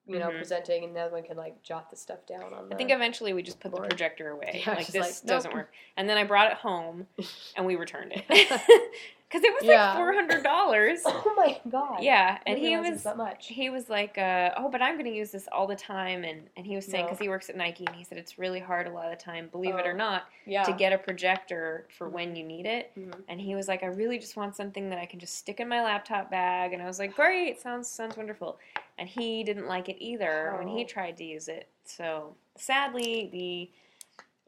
you 0.05 0.19
know, 0.19 0.29
Mhm. 0.29 0.37
presenting, 0.37 0.83
and 0.83 0.95
the 0.95 0.99
other 1.01 1.13
one 1.13 1.23
can 1.23 1.37
like 1.37 1.63
jot 1.63 1.89
the 1.89 1.95
stuff 1.95 2.23
down 2.27 2.53
on. 2.53 2.69
The, 2.69 2.75
I 2.75 2.77
think 2.77 2.91
eventually 2.91 3.33
we 3.33 3.41
just 3.41 3.59
put 3.59 3.73
the 3.73 3.81
projector 3.81 4.29
away. 4.29 4.61
Yeah, 4.67 4.75
like 4.75 4.87
this 4.87 5.23
like, 5.23 5.27
doesn't 5.27 5.53
work. 5.53 5.73
And 5.97 6.07
then 6.07 6.17
I 6.17 6.23
brought 6.23 6.51
it 6.51 6.57
home 6.57 7.07
and 7.55 7.65
we 7.65 7.75
returned 7.75 8.13
it 8.15 8.25
because 9.27 9.43
it 9.43 9.53
was 9.53 9.63
Yeah. 9.63 9.87
like 9.89 9.97
four 9.97 10.13
hundred 10.13 10.43
dollars. 10.43 11.01
oh 11.05 11.33
my 11.35 11.59
god! 11.69 12.01
yeah, 12.03 12.37
and 12.45 12.57
he 12.57 12.77
was 12.77 13.03
that 13.03 13.17
much. 13.17 13.47
he 13.47 13.69
was 13.69 13.89
like, 13.89 14.17
uh, 14.17 14.51
"Oh, 14.57 14.69
but 14.69 14.81
I'm 14.81 14.95
going 14.95 15.05
to 15.11 15.15
use 15.15 15.31
this 15.31 15.47
all 15.51 15.67
the 15.67 15.75
time." 15.75 16.23
And 16.23 16.49
and 16.55 16.65
he 16.65 16.75
was 16.75 16.85
saying 16.85 17.05
No. 17.05 17.09
because 17.09 17.19
he 17.19 17.29
works 17.29 17.49
at 17.49 17.55
Nike, 17.55 17.85
and 17.85 17.95
he 17.95 18.03
said 18.03 18.17
it's 18.17 18.37
really 18.37 18.59
hard 18.59 18.87
a 18.87 18.91
lot 18.91 19.05
of 19.11 19.17
the 19.17 19.23
time, 19.23 19.49
believe 19.51 19.75
it 19.75 19.83
Oh. 19.85 19.89
or 19.89 19.93
not, 19.93 20.23
Yeah. 20.45 20.63
to 20.63 20.73
get 20.73 20.93
a 20.93 20.97
projector 20.97 21.87
for 21.97 22.07
when 22.09 22.35
you 22.35 22.43
need 22.43 22.65
it. 22.65 22.91
Mhm. 22.97 23.23
And 23.27 23.41
he 23.41 23.55
was 23.55 23.67
like, 23.67 23.83
"I 23.83 23.87
really 23.87 24.19
just 24.19 24.37
want 24.37 24.55
something 24.55 24.89
that 24.89 24.99
I 24.99 25.05
can 25.05 25.19
just 25.19 25.35
stick 25.35 25.59
in 25.59 25.67
my 25.67 25.81
laptop 25.83 26.29
bag." 26.29 26.73
And 26.73 26.81
I 26.81 26.85
was 26.85 26.99
like, 26.99 27.13
"Great, 27.15 27.59
sounds 27.59 27.89
sounds 27.89 28.15
wonderful." 28.17 28.59
And 28.97 29.09
he 29.09 29.43
didn't 29.43 29.67
like 29.67 29.89
it 29.89 29.97
either 29.99 30.53
when 30.57 30.67
he 30.67 30.83
Oh. 30.83 30.87
tried 30.87 31.17
to 31.17 31.23
use 31.25 31.47
it. 31.47 31.67
So 31.83 32.35
sadly, 32.55 33.29
the 33.31 33.71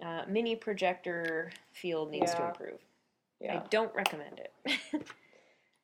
uh, 0.05 0.23
mini 0.27 0.55
projector 0.55 1.51
field 1.71 2.11
needs 2.11 2.31
to 2.35 2.45
improve. 2.45 2.79
Yeah. 3.39 3.57
I 3.63 3.67
don't 3.69 3.93
recommend 3.95 4.39
it. 4.39 4.79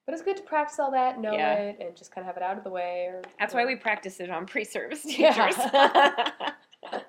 But 0.06 0.12
it's 0.16 0.22
good 0.22 0.36
to 0.36 0.44
practice 0.44 0.80
all 0.80 0.92
that, 0.92 1.18
know 1.22 1.32
Yeah. 1.32 1.54
it, 1.54 1.78
and 1.80 1.96
just 1.96 2.14
kind 2.14 2.24
of 2.24 2.26
have 2.28 2.36
it 2.36 2.44
out 2.44 2.58
of 2.58 2.66
the 2.66 2.70
way. 2.70 3.06
Or 3.08 3.22
That's 3.40 3.54
why 3.54 3.64
we 3.66 3.78
practice 3.78 4.20
it 4.20 4.30
on 4.30 4.46
pre-service 4.46 5.02
teachers. 5.04 5.16
Yeah. 5.58 6.30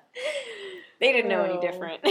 they 1.01 1.11
didn't 1.11 1.29
know 1.29 1.43
any 1.43 1.57
Oh. 1.57 1.61
different. 1.61 2.01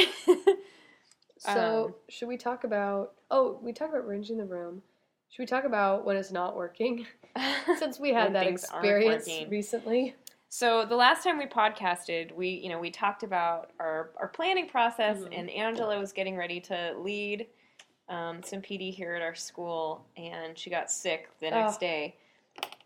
So 1.38 1.84
Um, 1.86 1.94
should 2.10 2.28
we 2.28 2.36
talk 2.36 2.64
about? 2.64 3.14
Oh, 3.30 3.58
we 3.62 3.72
talked 3.72 3.92
about 3.94 4.04
arranging 4.04 4.36
the 4.36 4.44
room. 4.44 4.82
Should 5.30 5.42
we 5.42 5.46
talk 5.46 5.64
about 5.64 6.04
when 6.04 6.16
it's 6.18 6.30
not 6.30 6.54
working? 6.54 7.06
Since 7.78 7.98
we 7.98 8.12
had 8.12 8.34
that 8.34 8.46
experience 8.46 9.26
recently. 9.48 10.14
so 10.50 10.84
the 10.84 10.96
last 10.96 11.24
time 11.24 11.38
we 11.38 11.46
podcasted, 11.46 12.34
we 12.34 12.48
you 12.48 12.68
know 12.68 12.78
we 12.78 12.90
talked 12.90 13.22
about 13.22 13.70
our 13.80 14.10
our 14.18 14.28
planning 14.28 14.68
process, 14.68 15.18
Mhm. 15.20 15.38
and 15.38 15.50
Angela 15.50 15.98
was 15.98 16.12
getting 16.12 16.36
ready 16.36 16.60
to 16.60 16.94
lead 16.98 17.46
um, 18.08 18.42
some 18.42 18.60
PD 18.60 18.92
here 18.92 19.14
at 19.14 19.22
our 19.22 19.34
school, 19.34 20.04
and 20.16 20.56
she 20.58 20.70
got 20.70 20.90
sick 20.90 21.28
the 21.40 21.50
next 21.50 21.76
Oh. 21.76 21.80
day, 21.80 22.16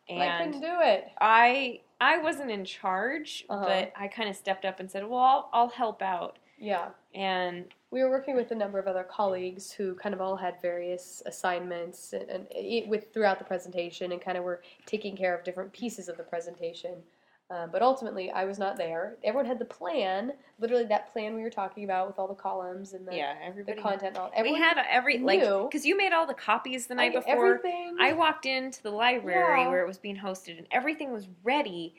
I 0.08 0.12
and 0.12 0.52
couldn't 0.54 0.60
do 0.68 0.80
it. 0.80 1.08
I 1.20 1.80
I 2.00 2.18
wasn't 2.18 2.50
in 2.50 2.64
charge, 2.64 3.44
Uh-huh. 3.50 3.64
but 3.66 3.92
I 3.96 4.06
kind 4.08 4.28
of 4.28 4.36
stepped 4.36 4.64
up 4.64 4.78
and 4.80 4.90
said, 4.90 5.06
"Well, 5.06 5.20
I'll, 5.20 5.48
I'll 5.52 5.68
help 5.68 6.00
out." 6.02 6.38
Yeah. 6.60 6.90
And 7.14 7.66
we 7.90 8.02
were 8.02 8.10
working 8.10 8.34
with 8.36 8.50
a 8.50 8.54
number 8.54 8.78
of 8.78 8.86
other 8.86 9.04
colleagues 9.04 9.72
who 9.72 9.94
kind 9.94 10.14
of 10.14 10.20
all 10.20 10.36
had 10.36 10.60
various 10.60 11.22
assignments 11.26 12.12
and, 12.12 12.28
and 12.28 12.46
it, 12.50 12.86
with 12.88 13.12
throughout 13.12 13.38
the 13.38 13.44
presentation 13.44 14.12
and 14.12 14.20
kind 14.20 14.36
of 14.38 14.44
were 14.44 14.62
taking 14.86 15.16
care 15.16 15.36
of 15.36 15.44
different 15.44 15.72
pieces 15.72 16.08
of 16.08 16.16
the 16.16 16.22
presentation. 16.24 17.02
Um, 17.50 17.70
but 17.72 17.80
ultimately, 17.80 18.30
I 18.30 18.44
was 18.44 18.58
not 18.58 18.76
there. 18.76 19.16
Everyone 19.24 19.46
had 19.46 19.58
the 19.58 19.64
plan, 19.64 20.32
literally 20.58 20.84
that 20.84 21.10
plan 21.12 21.34
we 21.34 21.40
were 21.40 21.48
talking 21.48 21.84
about 21.84 22.06
with 22.06 22.18
all 22.18 22.28
the 22.28 22.34
columns 22.34 22.92
and 22.92 23.08
the, 23.08 23.16
yeah, 23.16 23.34
the 23.66 23.72
content. 23.72 24.02
and 24.16 24.18
All, 24.18 24.30
we 24.42 24.54
had 24.54 24.76
every 24.90 25.16
like 25.18 25.40
because 25.40 25.86
you 25.86 25.96
made 25.96 26.12
all 26.12 26.26
the 26.26 26.34
copies 26.34 26.86
the 26.86 26.94
night 26.94 27.12
I- 27.12 27.20
before. 27.20 27.54
Everything. 27.56 27.96
I 27.98 28.12
walked 28.12 28.44
into 28.44 28.82
the 28.82 28.90
library 28.90 29.62
Yeah. 29.62 29.68
where 29.68 29.82
it 29.82 29.86
was 29.86 29.96
being 29.98 30.16
hosted, 30.16 30.58
and 30.58 30.66
everything 30.70 31.10
was 31.10 31.26
ready, 31.42 31.94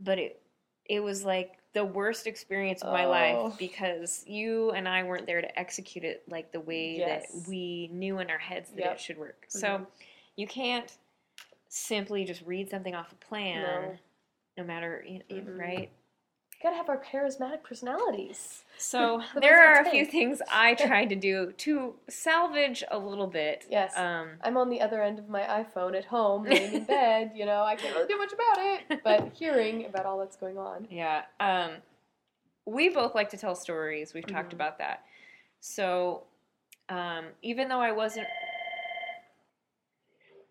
but 0.00 0.18
it 0.18 0.40
it 0.86 1.00
was 1.00 1.22
like 1.24 1.58
the 1.74 1.84
worst 1.84 2.26
experience 2.26 2.80
of 2.82 2.92
my 2.92 3.04
Oh. 3.04 3.10
life 3.10 3.58
because 3.58 4.24
you 4.26 4.70
and 4.70 4.88
I 4.88 5.02
weren't 5.02 5.26
there 5.26 5.40
to 5.42 5.58
execute 5.58 6.04
it 6.04 6.22
like 6.28 6.50
the 6.52 6.60
way 6.60 6.96
Yes. 6.98 7.30
that 7.30 7.48
we 7.48 7.88
knew 7.92 8.20
in 8.20 8.30
our 8.30 8.38
heads 8.38 8.70
that 8.70 8.78
Yep. 8.78 8.92
it 8.94 9.00
should 9.00 9.18
work. 9.18 9.44
So 9.48 9.66
Mhm. 9.68 9.86
you 10.36 10.46
can't 10.46 10.96
simply 11.68 12.24
just 12.24 12.42
read 12.42 12.70
something 12.70 12.94
off 12.94 13.12
a 13.12 13.16
plan, 13.16 13.62
No. 13.62 13.98
No, 14.56 14.64
matter 14.64 15.04
you 15.06 15.18
know, 15.18 15.24
Mm-mm. 15.50 15.58
right. 15.58 15.90
gotta 16.62 16.76
have 16.76 16.88
our 16.88 17.02
charismatic 17.02 17.62
personalities. 17.62 18.64
So 18.76 19.22
there 19.40 19.62
are 19.62 19.80
a 19.82 19.90
few 19.90 20.04
things 20.06 20.40
I 20.50 20.74
tried 20.86 21.08
to 21.10 21.16
do 21.16 21.52
to 21.58 21.94
salvage 22.08 22.82
a 22.90 22.98
little 22.98 23.26
bit. 23.26 23.66
Yes. 23.70 23.96
Um, 23.96 24.30
I'm 24.42 24.56
on 24.56 24.70
the 24.70 24.80
other 24.80 25.02
end 25.02 25.18
of 25.18 25.28
my 25.28 25.42
iPhone 25.42 25.96
at 25.96 26.04
home, 26.06 26.44
laying 26.44 26.72
in 26.74 26.84
bed. 26.98 27.32
You 27.34 27.46
know, 27.46 27.62
I 27.62 27.76
can't 27.76 27.94
really 27.94 28.08
do 28.08 28.16
much 28.16 28.32
about 28.32 28.58
it, 28.58 29.00
but 29.04 29.32
hearing 29.38 29.86
about 29.86 30.06
all 30.06 30.18
that's 30.18 30.36
going 30.36 30.58
on. 30.58 30.86
Yeah. 30.90 31.22
Um, 31.40 31.72
we 32.66 32.88
both 32.88 33.14
like 33.14 33.28
to 33.30 33.36
tell 33.36 33.54
stories. 33.54 34.14
We've 34.14 34.26
talked 34.26 34.50
Mhm. 34.50 34.54
about 34.54 34.78
that. 34.78 35.04
So 35.60 36.24
um, 36.88 37.26
even 37.42 37.68
though 37.68 37.80
I 37.80 37.92
wasn't. 37.92 38.26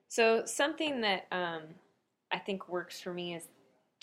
So 0.07 0.45
something 0.45 1.01
that 1.01 1.25
um, 1.31 1.61
I 2.31 2.37
think 2.39 2.69
works 2.69 2.99
for 3.01 3.13
me 3.13 3.33
is 3.35 3.47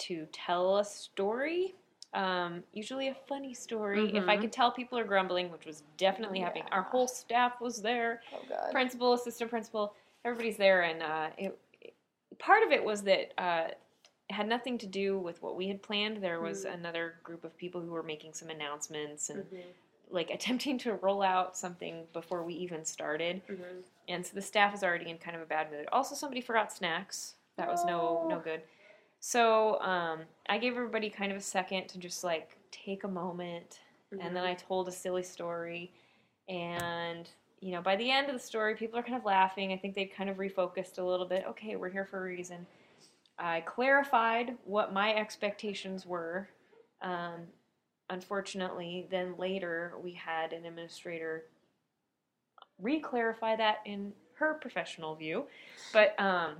to 0.01 0.27
tell 0.33 0.79
a 0.79 0.85
story. 0.85 1.75
Um, 2.13 2.65
usually 2.73 3.09
a 3.09 3.15
funny 3.29 3.55
story. 3.55 4.15
If 4.17 4.29
I 4.29 4.37
Mhm. 4.37 4.41
could 4.41 4.53
tell 4.53 4.73
people 4.73 4.99
are 4.99 5.05
grumbling, 5.05 5.51
which 5.53 5.65
was 5.67 5.83
definitely 5.97 6.41
happening, 6.41 6.65
our 6.73 6.83
whole 6.83 7.07
staff 7.07 7.61
was 7.61 7.81
there 7.81 8.21
Oh 8.33 8.43
God. 8.49 8.73
principal, 8.73 9.13
assistant 9.13 9.49
principal, 9.51 9.95
everybody's 10.25 10.57
there, 10.57 10.83
and 10.83 11.03
uh, 11.03 11.31
it, 11.39 11.57
it- 11.81 11.95
part 12.39 12.65
of 12.65 12.73
it 12.73 12.83
was 12.83 13.03
that 13.05 13.33
uh, 13.39 13.69
it 13.69 13.79
had 14.33 14.49
nothing 14.49 14.77
to 14.79 14.87
do 14.87 15.19
with 15.19 15.41
what 15.43 15.55
we 15.57 15.69
had 15.69 15.83
planned. 15.83 16.17
There 16.23 16.41
was 16.41 16.65
Mm. 16.65 16.75
another 16.75 17.15
group 17.23 17.45
of 17.45 17.57
people 17.57 17.81
who 17.81 17.91
were 17.93 18.03
making 18.03 18.33
some 18.35 18.49
announcements 18.51 19.31
and 19.31 19.45
Mhm, 19.45 19.63
like 20.11 20.31
attempting 20.37 20.79
to 20.79 20.95
roll 20.95 21.23
out 21.23 21.57
something 21.57 22.07
before 22.13 22.43
we 22.43 22.55
even 22.55 22.85
started, 22.85 23.43
mhm. 23.47 23.85
and 24.09 24.27
so 24.27 24.35
the 24.35 24.43
staff 24.43 24.75
is 24.75 24.83
already 24.83 25.09
in 25.11 25.19
kind 25.19 25.37
of 25.37 25.43
a 25.43 25.47
bad 25.47 25.71
mood. 25.71 25.87
Also, 25.93 26.17
somebody 26.17 26.41
forgot 26.41 26.73
snacks. 26.73 27.37
That 27.57 27.69
was 27.69 27.85
no 27.85 28.27
no 28.29 28.37
No. 28.37 28.41
good. 28.41 28.63
So 29.21 29.81
um, 29.81 30.21
I 30.49 30.59
gave 30.59 30.73
everybody 30.73 31.11
kind 31.11 31.31
of 31.31 31.39
a 31.39 31.43
second 31.43 31.89
to 31.89 31.99
just 31.99 32.25
like 32.25 32.57
take 32.71 33.05
a 33.05 33.09
moment 33.09 33.81
and 34.13 34.35
then 34.35 34.43
Mhm. 34.43 34.49
I 34.49 34.55
told 34.55 34.89
a 34.89 34.93
silly 34.93 35.23
story, 35.23 35.93
and 36.49 37.31
you 37.61 37.73
know, 37.73 37.83
by 37.83 37.95
the 37.95 38.11
end 38.11 38.27
of 38.29 38.33
the 38.33 38.41
story, 38.41 38.75
people 38.75 38.99
are 38.99 39.03
kind 39.03 39.17
of 39.17 39.25
laughing. 39.25 39.73
I 39.73 39.77
think 39.77 39.95
they 39.95 40.07
kind 40.07 40.31
of 40.31 40.39
refocused 40.39 40.99
a 40.99 41.03
little 41.03 41.27
bit. 41.27 41.45
Okay, 41.47 41.77
we're 41.77 41.91
here 41.91 42.07
for 42.07 42.19
a 42.19 42.23
reason. 42.23 42.67
I 43.39 43.61
clarified 43.61 44.57
what 44.65 44.93
my 44.93 45.15
expectations 45.15 46.07
were. 46.07 46.49
Um, 47.03 47.47
unfortunately, 48.09 49.07
then 49.11 49.37
later 49.37 49.95
we 50.03 50.13
had 50.13 50.53
an 50.53 50.65
administrator 50.65 51.45
re-clarify 52.79 53.57
that 53.57 53.81
in 53.85 54.13
her 54.35 54.55
professional 54.55 55.15
view, 55.15 55.47
but 55.93 56.19
um, 56.19 56.57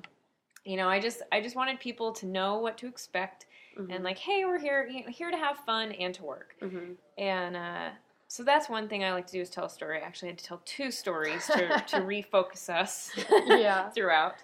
you 0.71 0.77
know, 0.77 0.89
I 0.89 1.01
just 1.01 1.23
I 1.33 1.41
just 1.41 1.57
wanted 1.57 1.81
people 1.81 2.13
to 2.13 2.27
know 2.27 2.59
what 2.59 2.79
to 2.79 2.87
expect 2.87 3.47
Mhm. 3.77 3.93
and 3.93 4.05
like, 4.05 4.19
hey, 4.19 4.45
we're 4.45 4.59
here 4.59 4.87
you 4.87 5.05
know, 5.05 5.11
here 5.11 5.31
to 5.33 5.37
have 5.37 5.57
fun 5.67 5.91
and 5.93 6.15
to 6.15 6.23
work. 6.23 6.55
Mhm. 6.63 6.95
And 7.19 7.57
uh, 7.57 7.91
so 8.29 8.45
that's 8.45 8.69
one 8.69 8.89
thing 8.89 9.03
I 9.03 9.13
like 9.13 9.27
to 9.27 9.33
do 9.33 9.41
is 9.41 9.51
tell 9.51 9.65
a 9.65 9.71
story. 9.71 9.99
I 10.01 10.05
actually 10.07 10.29
had 10.29 10.39
to 10.39 10.45
tell 10.45 10.63
two 10.65 10.93
stories 10.93 11.45
to, 11.49 11.69
to 11.81 11.97
refocus 12.15 12.69
us 12.69 13.11
Yeah. 13.47 13.91
throughout. 13.95 14.37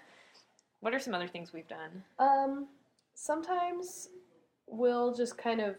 What 0.81 0.93
are 0.93 0.99
some 0.99 1.13
other 1.13 1.29
things 1.29 1.53
we've 1.53 1.67
done? 1.67 2.03
Um, 2.19 2.67
sometimes 3.13 4.09
we'll 4.67 5.13
just 5.15 5.37
kind 5.37 5.61
of 5.61 5.77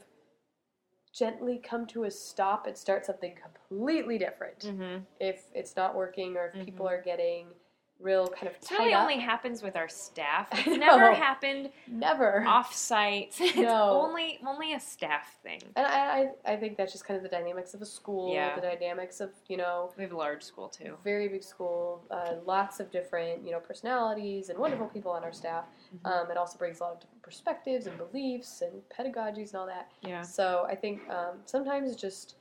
gently 1.13 1.59
come 1.59 1.87
to 1.89 2.05
a 2.05 2.11
stop 2.11 2.67
and 2.67 2.77
start 2.77 3.05
something 3.05 3.35
completely 3.37 4.17
different 4.19 4.61
Mm-hmm. 4.61 5.03
if 5.21 5.45
it's 5.55 5.77
not 5.77 5.95
working 5.95 6.37
or 6.37 6.47
if 6.55 6.65
people 6.65 6.87
Mhm. 6.87 6.91
are 6.91 7.03
getting 7.03 7.49
real 8.01 8.29
kind 8.29 8.47
of 8.47 8.55
It 8.55 8.71
really 8.71 8.95
up. 8.95 9.03
only 9.03 9.19
happens 9.19 9.63
with 9.63 9.75
our 9.77 9.89
staff. 9.89 10.49
It's 10.53 10.67
never 10.79 11.13
happened 11.13 11.71
Never. 11.89 12.45
off 12.47 12.73
site. 12.75 13.35
It's 13.41 13.57
No. 13.57 14.01
only 14.01 14.39
only 14.47 14.75
a 14.75 14.81
staff 14.81 15.37
thing. 15.43 15.61
And 15.77 15.85
I, 15.87 16.31
I, 16.47 16.53
I 16.53 16.57
think 16.57 16.77
that's 16.77 16.93
just 16.93 17.05
kind 17.05 17.17
of 17.17 17.23
the 17.25 17.29
dynamics 17.29 17.75
of 17.75 17.83
a 17.83 17.87
school, 17.87 18.33
Yeah. 18.33 18.55
the 18.55 18.61
dynamics 18.61 19.21
of, 19.21 19.31
you 19.49 19.57
know, 19.57 19.93
We 19.97 20.05
have 20.05 20.13
a 20.13 20.17
large 20.17 20.43
school 20.45 20.69
too. 20.69 20.97
very 21.03 21.29
big 21.29 21.43
school, 21.43 22.05
uh, 22.11 22.35
lots 22.47 22.79
of 22.79 22.91
different, 22.93 23.45
you 23.45 23.51
know, 23.53 23.61
personalities 23.61 24.49
and 24.49 24.59
wonderful 24.59 24.87
people 24.87 25.11
on 25.11 25.25
our 25.25 25.33
staff. 25.33 25.65
Mhm. 25.97 26.11
Um, 26.11 26.31
it 26.31 26.37
also 26.37 26.57
brings 26.59 26.79
a 26.81 26.85
lot 26.85 26.93
of 26.93 27.01
different 27.01 27.23
perspectives 27.23 27.87
and 27.87 27.97
beliefs 27.99 28.63
and 28.63 28.81
pedagogies 28.91 29.49
and 29.53 29.57
all 29.57 29.67
that. 29.67 29.91
Yeah. 30.03 30.23
So 30.23 30.67
I 30.69 30.77
think 30.77 31.09
um, 31.11 31.41
sometimes 31.47 31.97
just 31.97 32.37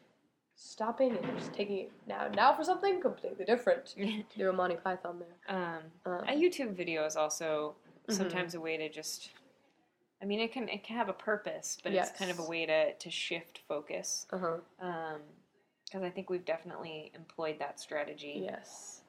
stopping 0.58 1.16
and 1.16 1.38
just 1.38 1.54
taking 1.54 1.78
it 1.78 1.92
now, 2.08 2.28
now 2.30 2.54
for 2.54 2.64
something 2.64 3.00
completely 3.00 3.46
different. 3.46 3.96
Do 4.36 4.50
a 4.50 4.54
Monty 4.54 4.76
Python 4.76 5.20
there. 5.20 5.56
um, 5.56 5.84
Um, 6.06 6.24
a 6.28 6.32
YouTube 6.36 6.74
video 6.74 7.06
is 7.06 7.16
also 7.16 7.76
Mhm. 8.08 8.14
sometimes 8.14 8.56
a 8.56 8.60
way 8.60 8.76
to 8.78 8.90
just. 8.90 9.32
I 10.22 10.26
mean, 10.26 10.40
it 10.40 10.52
can 10.52 10.68
it 10.68 10.84
can 10.84 10.98
have 10.98 11.10
a 11.10 11.14
purpose, 11.14 11.78
but 11.84 11.94
it's 11.94 12.12
kind 12.12 12.32
of 12.32 12.40
a 12.40 12.44
way 12.50 12.66
to 12.66 12.94
to 12.96 13.10
shift 13.12 13.60
focus. 13.68 14.26
uh-huh. 14.32 14.58
because 15.86 16.04
I 16.04 16.10
think 16.10 16.30
we've 16.30 16.44
definitely 16.44 17.12
employed 17.16 17.60
that 17.60 17.80
strategy. 17.80 18.42
Yes. 18.44 19.04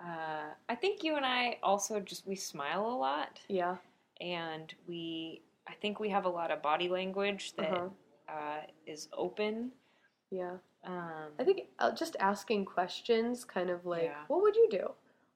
Uh, 0.00 0.50
I 0.68 0.74
think 0.74 1.04
you 1.04 1.14
and 1.16 1.24
I 1.24 1.58
also 1.62 2.00
just 2.00 2.26
we 2.26 2.34
smile 2.34 2.84
a 2.86 2.96
lot, 2.96 3.40
Yeah. 3.48 3.76
and 4.20 4.74
we 4.88 5.42
I 5.66 5.74
think 5.74 6.00
we 6.00 6.08
have 6.08 6.24
a 6.24 6.28
lot 6.30 6.50
of 6.50 6.60
body 6.62 6.88
language 6.88 7.52
that 7.56 7.70
Uh-huh. 7.72 7.88
uh, 8.28 8.62
is 8.86 9.08
open. 9.12 9.72
Yeah. 10.32 10.54
Um, 10.84 11.30
I 11.38 11.44
think 11.44 11.68
uh, 11.78 11.92
just 11.94 12.16
asking 12.18 12.64
questions, 12.64 13.44
kind 13.44 13.70
of 13.70 13.86
like, 13.86 14.04
Yeah. 14.04 14.24
what 14.26 14.42
would 14.42 14.56
you 14.56 14.68
do? 14.70 14.90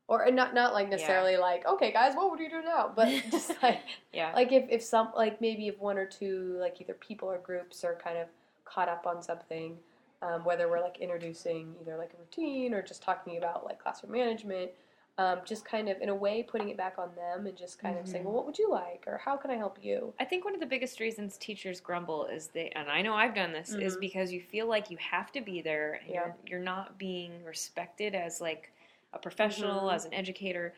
Or 0.08 0.30
not 0.30 0.54
not 0.54 0.72
like 0.72 0.88
necessarily 0.88 1.36
like, 1.36 1.66
okay, 1.66 1.92
guys, 1.92 2.14
what 2.14 2.30
would 2.30 2.40
you 2.40 2.48
do 2.48 2.62
now? 2.62 2.92
But 2.94 3.08
just 3.30 3.60
like 3.62 3.82
yeah, 4.12 4.32
like 4.34 4.52
if, 4.52 4.64
if 4.70 4.82
some 4.82 5.10
like 5.16 5.40
maybe 5.40 5.68
if 5.68 5.78
one 5.80 5.98
or 5.98 6.06
two 6.06 6.56
like 6.60 6.80
either 6.80 6.94
people 6.94 7.28
or 7.28 7.38
groups 7.38 7.82
are 7.84 7.96
kind 7.96 8.16
of 8.18 8.28
caught 8.64 8.88
up 8.88 9.06
on 9.06 9.22
something 9.22 9.76
um, 10.22 10.44
whether 10.44 10.68
we're 10.68 10.80
like 10.80 10.98
introducing 10.98 11.74
either 11.80 11.96
like 11.96 12.12
a 12.14 12.18
routine 12.18 12.74
or 12.74 12.82
just 12.82 13.02
talking 13.02 13.36
about 13.36 13.64
like 13.64 13.78
classroom 13.82 14.12
management 14.12 14.70
um, 15.18 15.40
just 15.46 15.64
kind 15.64 15.88
of 15.88 15.98
in 16.00 16.08
a 16.10 16.14
way 16.14 16.42
putting 16.42 16.68
it 16.68 16.76
back 16.76 16.96
on 16.98 17.14
them 17.14 17.46
and 17.46 17.56
just 17.56 17.78
kind 17.78 17.98
of 17.98 18.06
saying 18.06 18.22
Mhm. 18.22 18.26
well 18.26 18.34
what 18.34 18.46
would 18.46 18.58
you 18.58 18.70
like 18.70 19.04
or 19.06 19.16
how 19.16 19.36
can 19.36 19.50
i 19.50 19.56
help 19.56 19.78
you 19.82 20.12
I 20.20 20.24
think 20.24 20.44
one 20.44 20.52
of 20.54 20.60
the 20.60 20.66
biggest 20.66 21.00
reasons 21.00 21.36
teachers 21.38 21.80
grumble 21.80 22.26
is 22.26 22.48
they, 22.48 22.68
and 22.70 22.90
I 22.90 23.00
know 23.02 23.14
I've 23.14 23.34
done 23.34 23.52
this, 23.52 23.70
is 23.74 23.96
Mhm. 23.96 24.00
because 24.00 24.32
you 24.32 24.40
feel 24.42 24.66
like 24.66 24.90
you 24.90 24.96
have 24.98 25.32
to 25.32 25.40
be 25.40 25.60
there 25.62 25.94
and 25.94 26.08
Yeah. 26.10 26.14
you're, 26.26 26.36
you're 26.46 26.60
not 26.60 26.98
being 26.98 27.42
respected 27.44 28.14
as 28.14 28.40
like 28.40 28.72
a 29.12 29.18
professional, 29.18 29.88
Mhm. 29.88 29.94
as 29.94 30.04
an 30.04 30.12
educator. 30.14 30.74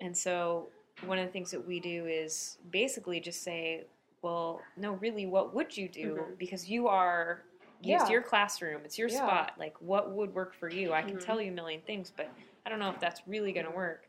And 0.00 0.16
so 0.16 0.68
one 1.04 1.18
of 1.18 1.26
the 1.26 1.32
things 1.32 1.50
that 1.52 1.64
we 1.64 1.78
do 1.80 2.06
is 2.06 2.58
basically 2.70 3.20
just 3.20 3.42
say, 3.42 3.84
well, 4.22 4.62
no, 4.76 4.92
really, 4.94 5.26
what 5.26 5.54
would 5.54 5.76
you 5.76 5.88
do? 5.88 6.16
Mhm. 6.16 6.38
Because 6.38 6.68
you 6.68 6.88
are, 6.88 7.42
yeah. 7.80 8.00
it's 8.00 8.10
your 8.10 8.22
classroom, 8.22 8.84
it's 8.84 8.98
your 8.98 9.08
Yeah. 9.08 9.18
spot. 9.18 9.52
Like, 9.58 9.80
what 9.80 10.10
would 10.10 10.34
work 10.34 10.54
for 10.54 10.68
you? 10.68 10.92
I 10.92 11.02
can 11.02 11.18
Mhm. 11.18 11.24
tell 11.24 11.40
you 11.40 11.52
a 11.52 11.54
million 11.54 11.82
things, 11.82 12.10
but 12.10 12.30
I 12.66 12.68
don't 12.68 12.80
know 12.80 12.90
if 12.90 12.98
that's 13.00 13.22
really 13.26 13.52
going 13.52 13.66
to 13.66 13.72
work. 13.72 14.08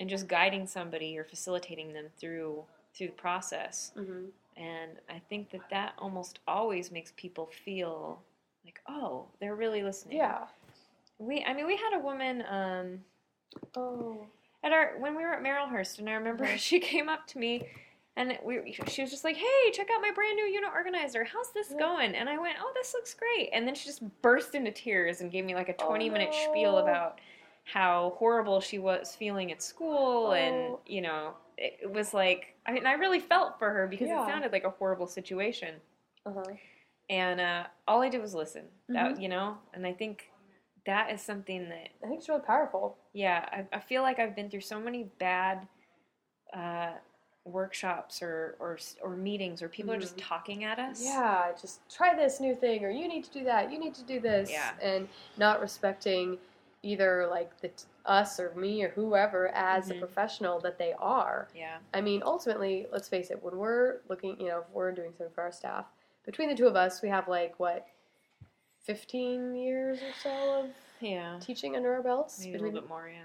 And 0.00 0.10
just 0.10 0.28
guiding 0.28 0.66
somebody 0.66 1.16
or 1.16 1.24
facilitating 1.24 1.92
them 1.94 2.06
through 2.18 2.64
through 2.94 3.06
the 3.06 3.12
process 3.14 3.92
mm-hmm. 3.96 4.26
and 4.56 4.92
I 5.10 5.20
think 5.28 5.50
that 5.50 5.60
that 5.70 5.92
almost 5.98 6.38
always 6.48 6.90
makes 6.90 7.12
people 7.16 7.46
feel 7.64 8.22
like, 8.64 8.80
oh, 8.88 9.26
they're 9.38 9.54
really 9.54 9.82
listening. 9.82 10.16
yeah 10.16 10.46
We, 11.18 11.44
I 11.46 11.52
mean, 11.54 11.66
we 11.66 11.76
had 11.76 11.94
a 11.94 12.00
woman 12.00 12.42
um, 12.50 12.98
oh 13.74 14.26
at 14.64 14.72
our 14.72 14.94
when 14.98 15.14
we 15.16 15.22
were 15.22 15.32
at 15.34 15.42
Marylhurst, 15.42 15.98
and 15.98 16.08
I 16.08 16.12
remember 16.14 16.44
Mhm. 16.46 16.58
she 16.68 16.80
came 16.80 17.08
up 17.08 17.26
to 17.28 17.38
me, 17.38 17.66
and 18.16 18.38
we, 18.44 18.74
she 18.88 19.02
was 19.02 19.10
just 19.10 19.24
like, 19.24 19.36
"Hey, 19.36 19.70
check 19.72 19.88
out 19.94 20.00
my 20.02 20.10
brand 20.10 20.36
new 20.36 20.46
unit 20.46 20.70
organizer. 20.74 21.24
How's 21.24 21.52
this 21.52 21.68
Yeah. 21.70 21.78
going?" 21.78 22.14
And 22.14 22.28
I 22.28 22.38
went, 22.38 22.56
"Oh, 22.60 22.70
this 22.74 22.92
looks 22.94 23.14
great." 23.14 23.50
And 23.52 23.66
then 23.66 23.74
she 23.74 23.86
just 23.86 24.02
burst 24.22 24.54
into 24.54 24.72
tears 24.72 25.20
and 25.20 25.30
gave 25.30 25.44
me 25.44 25.54
like 25.54 25.68
a 25.68 25.74
Oh, 25.80 25.86
twenty 25.86 26.08
minute 26.10 26.34
spiel 26.34 26.78
about 26.78 27.20
how 27.66 28.14
horrible 28.16 28.60
she 28.60 28.78
was 28.78 29.14
feeling 29.16 29.50
at 29.52 29.60
school, 29.60 30.32
and 30.32 30.54
Oh. 30.74 30.80
you 30.86 31.02
know, 31.02 31.34
it, 31.58 31.90
was 31.90 32.14
like, 32.14 32.54
I 32.64 32.72
mean, 32.72 32.86
I 32.86 32.92
really 32.92 33.18
felt 33.18 33.58
for 33.58 33.70
her 33.70 33.86
because 33.88 34.08
Yeah. 34.08 34.22
it 34.22 34.28
sounded 34.28 34.52
like 34.52 34.64
a 34.64 34.70
horrible 34.70 35.06
situation. 35.06 35.80
uh-huh 36.24 36.42
and 37.08 37.40
uh, 37.40 37.64
all 37.86 38.02
I 38.02 38.08
did 38.08 38.20
was 38.20 38.34
listen. 38.34 38.64
That 38.88 39.14
Mhm. 39.16 39.20
you 39.22 39.28
know, 39.28 39.58
and 39.74 39.86
I 39.86 39.92
think 39.92 40.28
that 40.86 41.12
is 41.12 41.22
something 41.22 41.68
that 41.68 41.88
I 42.02 42.06
think 42.08 42.18
it's 42.18 42.28
really 42.28 42.40
powerful. 42.42 42.98
yeah, 43.12 43.48
I, 43.52 43.76
I 43.76 43.78
feel 43.80 44.02
like 44.02 44.18
I've 44.18 44.34
been 44.34 44.50
through 44.50 44.62
so 44.62 44.80
many 44.80 45.04
bad 45.20 45.68
uh, 46.52 46.94
workshops 47.44 48.22
or, 48.22 48.56
or 48.58 48.78
or 49.02 49.10
meetings 49.16 49.60
where 49.60 49.68
people 49.68 49.92
are 49.92 50.00
just 50.00 50.16
Mhm. 50.16 50.22
talking 50.24 50.64
at 50.64 50.80
us. 50.80 51.00
Yeah, 51.04 51.52
just 51.60 51.88
try 51.88 52.12
this 52.16 52.40
new 52.40 52.56
thing, 52.56 52.84
or 52.84 52.90
you 52.90 53.06
need 53.06 53.22
to 53.24 53.30
do 53.30 53.44
that, 53.44 53.70
you 53.70 53.78
need 53.78 53.94
to 53.94 54.02
do 54.02 54.18
this, 54.18 54.50
Yeah. 54.50 54.72
and 54.82 55.08
not 55.36 55.60
respecting 55.60 56.38
either 56.86 57.26
like 57.28 57.60
the 57.60 57.68
t- 57.68 57.84
us 58.04 58.38
or 58.38 58.54
me 58.54 58.82
or 58.84 58.90
whoever 58.90 59.48
as 59.48 59.88
Mhm. 59.88 59.96
a 59.96 59.98
professional 59.98 60.60
that 60.60 60.78
they 60.78 60.92
are. 60.98 61.48
Yeah. 61.54 61.78
I 61.92 62.00
mean, 62.00 62.22
ultimately, 62.24 62.86
let's 62.92 63.08
face 63.08 63.30
it, 63.30 63.42
when 63.42 63.56
we're 63.56 64.00
looking, 64.08 64.38
you 64.40 64.46
know, 64.46 64.60
if 64.60 64.70
we're 64.70 64.92
doing 64.92 65.12
something 65.12 65.34
for 65.34 65.42
our 65.42 65.50
staff, 65.52 65.86
between 66.24 66.48
the 66.48 66.54
two 66.54 66.66
of 66.68 66.76
us, 66.76 67.02
we 67.02 67.08
have 67.08 67.26
like 67.28 67.58
what, 67.58 67.86
fifteen 68.80 69.54
years 69.56 69.98
or 70.00 70.12
so 70.22 70.60
of 70.64 70.70
Yeah. 71.00 71.38
teaching 71.40 71.76
under 71.76 71.92
our 71.94 72.02
belts. 72.02 72.38
Maybe 72.38 72.54
a 72.56 72.60
little 72.60 72.80
bit 72.80 72.88
more. 72.88 73.08
Yeah. 73.08 73.22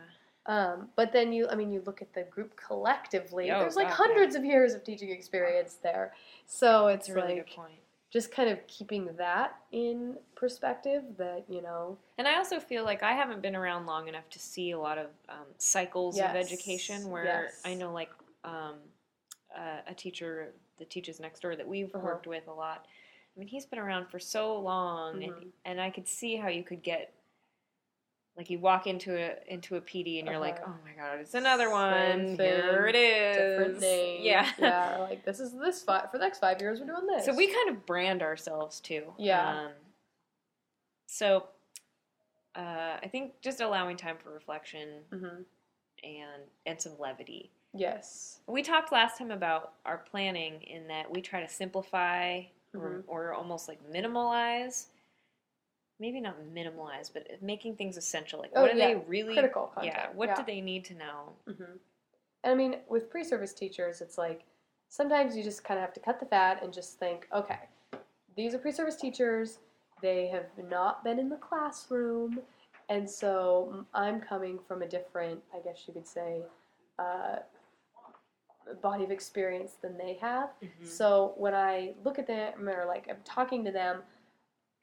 Um, 0.47 0.91
but 0.95 1.11
then 1.11 1.31
you, 1.31 1.47
I 1.47 1.53
mean, 1.55 1.71
you 1.71 1.81
look 1.85 2.01
at 2.01 2.13
the 2.13 2.23
group 2.23 2.55
collectively. 2.55 3.51
Oh, 3.51 3.59
there's 3.59 3.75
like 3.75 3.89
God, 3.89 3.93
hundreds 3.95 4.33
of 4.35 4.43
years 4.43 4.73
of 4.73 4.83
teaching 4.83 5.11
experience 5.11 5.75
there, 5.75 6.15
so 6.47 6.87
it's 6.87 7.09
a 7.09 7.13
really 7.13 7.35
like 7.35 7.45
good 7.45 7.55
point. 7.55 7.80
Just 8.11 8.31
kind 8.31 8.49
of 8.49 8.65
keeping 8.67 9.09
that 9.17 9.55
in 9.71 10.17
perspective. 10.35 11.03
That 11.17 11.45
you 11.49 11.61
know, 11.61 11.97
And 12.17 12.27
I 12.27 12.35
also 12.37 12.59
feel 12.59 12.83
like 12.83 13.01
I 13.03 13.13
haven't 13.13 13.41
been 13.41 13.55
around 13.55 13.85
long 13.87 14.07
enough 14.07 14.29
to 14.31 14.39
see 14.39 14.71
a 14.71 14.79
lot 14.79 14.97
of 14.97 15.07
um, 15.29 15.45
cycles 15.57 16.17
of 16.19 16.35
education 16.35 17.09
where 17.09 17.25
yes. 17.25 17.61
I 17.65 17.73
know, 17.73 17.91
like, 17.91 18.11
um, 18.43 18.75
uh, 19.55 19.79
a 19.87 19.93
teacher 19.93 20.53
that 20.77 20.89
teaches 20.89 21.19
next 21.19 21.41
door 21.41 21.55
that 21.55 21.67
we've 21.67 21.93
Uh-huh. 21.95 22.05
worked 22.05 22.27
with 22.27 22.47
a 22.47 22.53
lot. 22.53 22.85
I 23.35 23.39
mean, 23.39 23.47
he's 23.47 23.65
been 23.65 23.79
around 23.79 24.07
for 24.09 24.19
so 24.19 24.59
long, 24.59 25.15
Mhm. 25.15 25.23
and, 25.23 25.53
and 25.65 25.81
I 25.81 25.89
could 25.89 26.07
see 26.07 26.35
how 26.35 26.49
you 26.49 26.63
could 26.63 26.83
get. 26.83 27.13
Like 28.37 28.49
you 28.49 28.59
walk 28.59 28.87
into 28.87 29.15
a 29.15 29.35
into 29.47 29.75
a 29.75 29.81
PD 29.81 30.19
and 30.19 30.27
you're 30.27 30.39
like, 30.39 30.55
Uh-huh. 30.61 30.71
oh 30.71 30.79
my 30.85 30.93
god, 30.95 31.19
it's 31.19 31.33
another 31.33 31.65
Same 31.65 31.71
one. 31.73 32.37
thing, 32.37 32.37
Here 32.37 32.87
it 32.87 32.95
is. 32.95 33.35
different 33.37 33.79
name. 33.81 34.21
Yeah. 34.23 34.49
yeah. 34.57 34.97
Like 34.99 35.25
this 35.25 35.39
is 35.39 35.51
this 35.53 35.83
five 35.83 36.09
for 36.11 36.17
the 36.17 36.23
next 36.23 36.39
five 36.39 36.61
years. 36.61 36.79
We're 36.79 36.87
doing 36.87 37.07
this. 37.07 37.25
So 37.25 37.35
we 37.35 37.47
kind 37.47 37.69
of 37.69 37.85
brand 37.85 38.21
ourselves 38.21 38.79
too. 38.79 39.03
Yeah. 39.17 39.65
Um, 39.65 39.71
so 41.07 41.47
uh, 42.55 42.97
I 43.03 43.07
think 43.11 43.33
just 43.41 43.61
allowing 43.61 43.97
time 43.97 44.15
for 44.17 44.31
reflection 44.33 44.89
hmm 45.11 45.41
and 46.03 46.41
and 46.65 46.81
some 46.81 46.93
levity. 46.99 47.51
Yes. 47.73 48.39
We 48.47 48.63
talked 48.63 48.91
last 48.91 49.17
time 49.17 49.31
about 49.31 49.73
our 49.85 49.97
planning 49.97 50.61
in 50.63 50.87
that 50.87 51.09
we 51.13 51.21
try 51.21 51.41
to 51.41 51.47
simplify 51.47 52.41
or, 52.73 52.79
Mhm. 52.79 53.03
or 53.07 53.33
almost 53.33 53.67
like 53.67 53.79
minimalize. 53.91 54.87
Maybe 56.01 56.19
not 56.19 56.35
minimalize, 56.53 57.13
but 57.13 57.27
making 57.41 57.75
things 57.75 57.95
essential. 57.95 58.39
Like, 58.39 58.51
Oh, 58.55 58.63
what 58.63 58.71
do 58.73 58.77
yeah. 58.79 58.87
they 58.87 58.95
really? 59.07 59.33
Critical 59.35 59.67
content. 59.67 59.93
Yeah. 59.95 60.07
What 60.15 60.29
yeah. 60.29 60.35
do 60.35 60.43
they 60.45 60.59
need 60.59 60.83
to 60.85 60.95
know? 60.95 61.33
hmm 61.45 61.63
And 62.43 62.53
I 62.53 62.55
mean, 62.55 62.77
with 62.89 63.09
pre-service 63.11 63.53
teachers, 63.53 64.01
it's 64.01 64.17
like 64.17 64.41
sometimes 64.89 65.37
you 65.37 65.43
just 65.43 65.63
kind 65.63 65.77
of 65.79 65.85
have 65.85 65.93
to 65.93 65.99
cut 65.99 66.19
the 66.19 66.25
fat 66.25 66.63
and 66.63 66.73
just 66.73 66.97
think, 66.97 67.27
okay, 67.31 67.59
these 68.35 68.55
are 68.55 68.57
pre-service 68.57 68.95
teachers. 68.95 69.59
They 70.01 70.27
have 70.29 70.47
not 70.67 71.03
been 71.03 71.19
in 71.19 71.29
the 71.29 71.35
classroom, 71.37 72.39
and 72.89 73.07
so 73.07 73.85
I'm 73.93 74.19
coming 74.19 74.57
from 74.67 74.81
a 74.81 74.87
different, 74.87 75.39
I 75.55 75.59
guess 75.59 75.83
you 75.87 75.93
could 75.93 76.07
say, 76.07 76.41
uh, 76.97 77.37
body 78.81 79.03
of 79.03 79.11
experience 79.11 79.73
than 79.81 79.97
they 79.97 80.17
have. 80.21 80.49
Mm-hmm. 80.63 80.85
So 80.85 81.33
when 81.37 81.53
I 81.53 81.93
look 82.03 82.17
at 82.17 82.25
them 82.27 82.67
or 82.67 82.85
like 82.87 83.07
I'm 83.09 83.21
talking 83.23 83.63
to 83.65 83.71
them, 83.71 84.01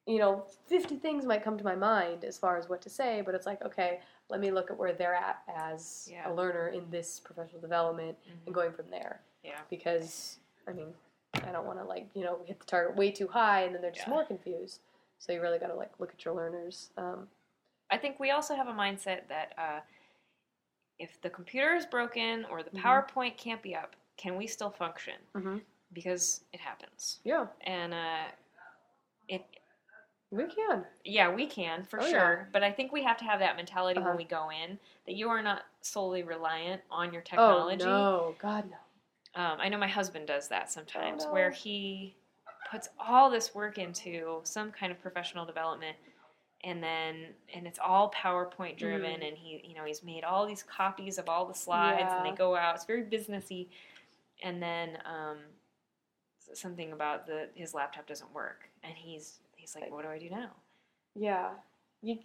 you 0.08 0.18
know, 0.18 0.42
50 0.66 0.96
things 0.96 1.26
might 1.26 1.44
come 1.44 1.58
to 1.58 1.64
my 1.64 1.74
mind 1.74 2.24
as 2.24 2.38
far 2.38 2.56
as 2.56 2.66
what 2.68 2.80
to 2.82 2.88
say, 2.88 3.20
but 3.24 3.34
it's 3.34 3.44
like, 3.46 3.62
okay, 3.62 4.00
let 4.30 4.40
me 4.40 4.50
look 4.50 4.70
at 4.70 4.78
where 4.78 4.94
they're 4.94 5.14
at 5.14 5.42
as 5.54 6.08
Yeah. 6.10 6.30
a 6.30 6.32
learner 6.32 6.68
in 6.68 6.88
this 6.90 7.20
professional 7.20 7.60
development 7.60 8.16
and 8.46 8.54
going 8.54 8.72
from 8.72 8.88
there. 8.90 9.20
Yeah. 9.44 9.60
Because, 9.68 10.38
I 10.66 10.72
mean, 10.72 10.94
I 11.34 11.52
don't 11.52 11.66
want 11.66 11.78
to 11.78 11.84
like, 11.84 12.08
you 12.14 12.24
know, 12.24 12.38
hit 12.46 12.58
the 12.58 12.64
target 12.64 12.96
way 12.96 13.10
too 13.10 13.28
high 13.28 13.64
and 13.64 13.74
then 13.74 13.82
they're 13.82 13.90
just 13.90 14.06
Yeah. 14.06 14.14
more 14.14 14.24
confused. 14.24 14.80
So 15.18 15.32
you 15.32 15.42
really 15.42 15.58
got 15.58 15.66
to 15.68 15.74
like 15.74 15.92
look 16.00 16.10
at 16.14 16.24
your 16.24 16.32
learners. 16.34 16.90
Um, 16.96 17.28
I 17.90 17.98
think 17.98 18.18
we 18.18 18.30
also 18.30 18.54
have 18.56 18.66
a 18.68 18.72
mindset 18.72 19.28
that 19.28 19.52
uh, 19.58 19.80
if 20.98 21.20
the 21.20 21.28
computer 21.30 21.74
is 21.74 21.84
broken 21.84 22.46
or 22.46 22.62
the 22.62 22.70
Mhm. 22.70 22.82
PowerPoint 22.82 23.36
can't 23.36 23.62
be 23.62 23.74
up, 23.74 23.94
can 24.16 24.36
we 24.36 24.46
still 24.46 24.70
function? 24.70 25.14
Mhm. 25.34 25.62
Because 25.92 26.44
it 26.52 26.60
happens, 26.60 27.20
yeah, 27.24 27.46
and 27.62 27.94
uh, 27.94 28.24
it. 29.28 29.42
We 30.30 30.44
can. 30.46 30.84
Yeah, 31.04 31.32
we 31.34 31.46
can 31.46 31.84
for 31.84 32.00
Oh, 32.00 32.04
yeah. 32.04 32.10
sure, 32.10 32.48
but 32.52 32.62
I 32.62 32.70
think 32.72 32.92
we 32.92 33.02
have 33.04 33.16
to 33.18 33.24
have 33.24 33.38
that 33.40 33.56
mentality 33.56 33.98
Uh-huh. 34.00 34.08
when 34.10 34.16
we 34.18 34.24
go 34.24 34.50
in 34.50 34.78
that 35.06 35.14
you 35.14 35.28
are 35.28 35.42
not 35.42 35.62
solely 35.80 36.22
reliant 36.22 36.82
on 36.90 37.12
your 37.12 37.22
technology. 37.22 37.82
Oh, 37.84 37.86
technology. 37.86 37.86
no. 37.86 38.34
God, 38.38 38.70
no. 38.70 39.42
Um, 39.42 39.58
I 39.60 39.68
know 39.68 39.78
my 39.78 39.88
husband 39.88 40.26
does 40.26 40.48
that 40.48 40.70
sometimes, 40.70 41.24
no. 41.24 41.32
where 41.32 41.50
he 41.50 42.16
puts 42.70 42.88
all 42.98 43.30
this 43.30 43.54
work 43.54 43.78
into 43.78 44.40
some 44.44 44.70
kind 44.72 44.90
of 44.92 45.00
professional 45.00 45.46
development, 45.46 45.96
and 46.64 46.82
then 46.82 47.34
and 47.54 47.66
it's 47.66 47.78
all 47.78 48.10
PowerPoint 48.10 48.76
driven, 48.76 49.20
Mm. 49.20 49.28
and 49.28 49.38
he 49.38 49.62
you 49.64 49.74
know 49.74 49.84
he's 49.84 50.02
made 50.02 50.24
all 50.24 50.44
these 50.46 50.62
copies 50.62 51.16
of 51.18 51.28
all 51.28 51.46
the 51.46 51.54
slides, 51.54 52.10
and 52.12 52.26
they 52.26 52.36
go 52.36 52.56
out. 52.56 52.74
It's 52.74 52.84
very 52.84 53.04
businessy, 53.04 53.68
and 54.42 54.60
then 54.62 54.98
um, 55.06 55.38
something 56.52 56.92
about 56.92 57.26
the 57.26 57.48
his 57.54 57.74
laptop 57.74 58.06
doesn't 58.06 58.32
work, 58.34 58.68
and 58.82 58.94
he's 58.96 59.38
he's 59.74 59.82
like, 59.82 59.92
what 59.92 60.02
do 60.04 60.08
I 60.08 60.18
do 60.18 60.30
now? 60.30 60.50
Yeah. 61.14 61.50
You, 62.02 62.18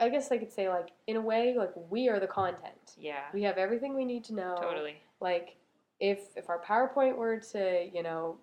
I- 0.00 0.08
guess 0.08 0.32
I 0.32 0.38
could 0.38 0.52
say, 0.52 0.68
like, 0.68 0.88
in 1.06 1.16
a 1.16 1.20
way, 1.20 1.54
like, 1.56 1.72
we 1.90 2.08
are 2.08 2.18
the 2.18 2.26
content. 2.26 2.94
Yeah, 2.96 3.24
We 3.34 3.42
have 3.42 3.58
everything 3.58 3.94
we 3.94 4.04
need 4.04 4.24
to 4.24 4.34
know. 4.34 4.56
totally. 4.60 4.96
Like, 5.20 5.56
if 6.00 6.36
if 6.36 6.48
our 6.48 6.60
PowerPoint 6.62 7.16
were 7.16 7.38
to, 7.52 7.88
you 7.92 8.02
know, 8.02 8.38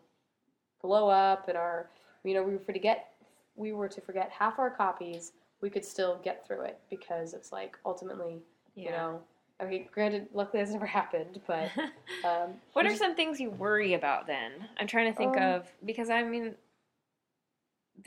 blow 0.82 1.10
up 1.10 1.48
and 1.48 1.58
our, 1.58 1.90
you 2.24 2.34
know, 2.34 2.44
we 2.44 2.58
were 2.58 2.74
to 2.74 2.80
get, 2.80 3.14
we 3.56 3.72
were 3.72 3.88
to 3.88 4.02
forget 4.02 4.30
half 4.30 4.60
our 4.60 4.70
copies, 4.70 5.32
we 5.62 5.70
could 5.70 5.86
still 5.86 6.20
get 6.24 6.46
through 6.46 6.62
it 6.62 6.80
because 6.90 7.34
it's 7.34 7.52
like 7.52 7.78
ultimately, 7.86 8.42
you 8.76 8.92
know, 8.92 9.22
I 9.60 9.66
mean, 9.66 9.88
granted, 9.92 10.28
luckily 10.34 10.62
that's 10.62 10.74
never 10.74 10.86
happened, 11.02 11.40
but 11.48 11.72
um, 12.26 12.56
What 12.74 12.86
are 12.86 12.90
just- 12.90 13.02
some 13.02 13.16
things 13.16 13.40
you 13.40 13.50
worry 13.52 13.94
about 13.94 14.28
then? 14.28 14.52
I'm 14.78 14.86
trying 14.88 15.12
to 15.12 15.18
think 15.18 15.38
Um, 15.38 15.44
of 15.44 15.72
because 15.86 16.10
I 16.10 16.22
mean, 16.24 16.56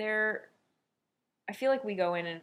there. 0.09 0.49
I 1.49 1.53
feel 1.53 1.71
like 1.71 1.85
we 1.85 1.95
go 1.95 2.15
in 2.15 2.27
and 2.27 2.41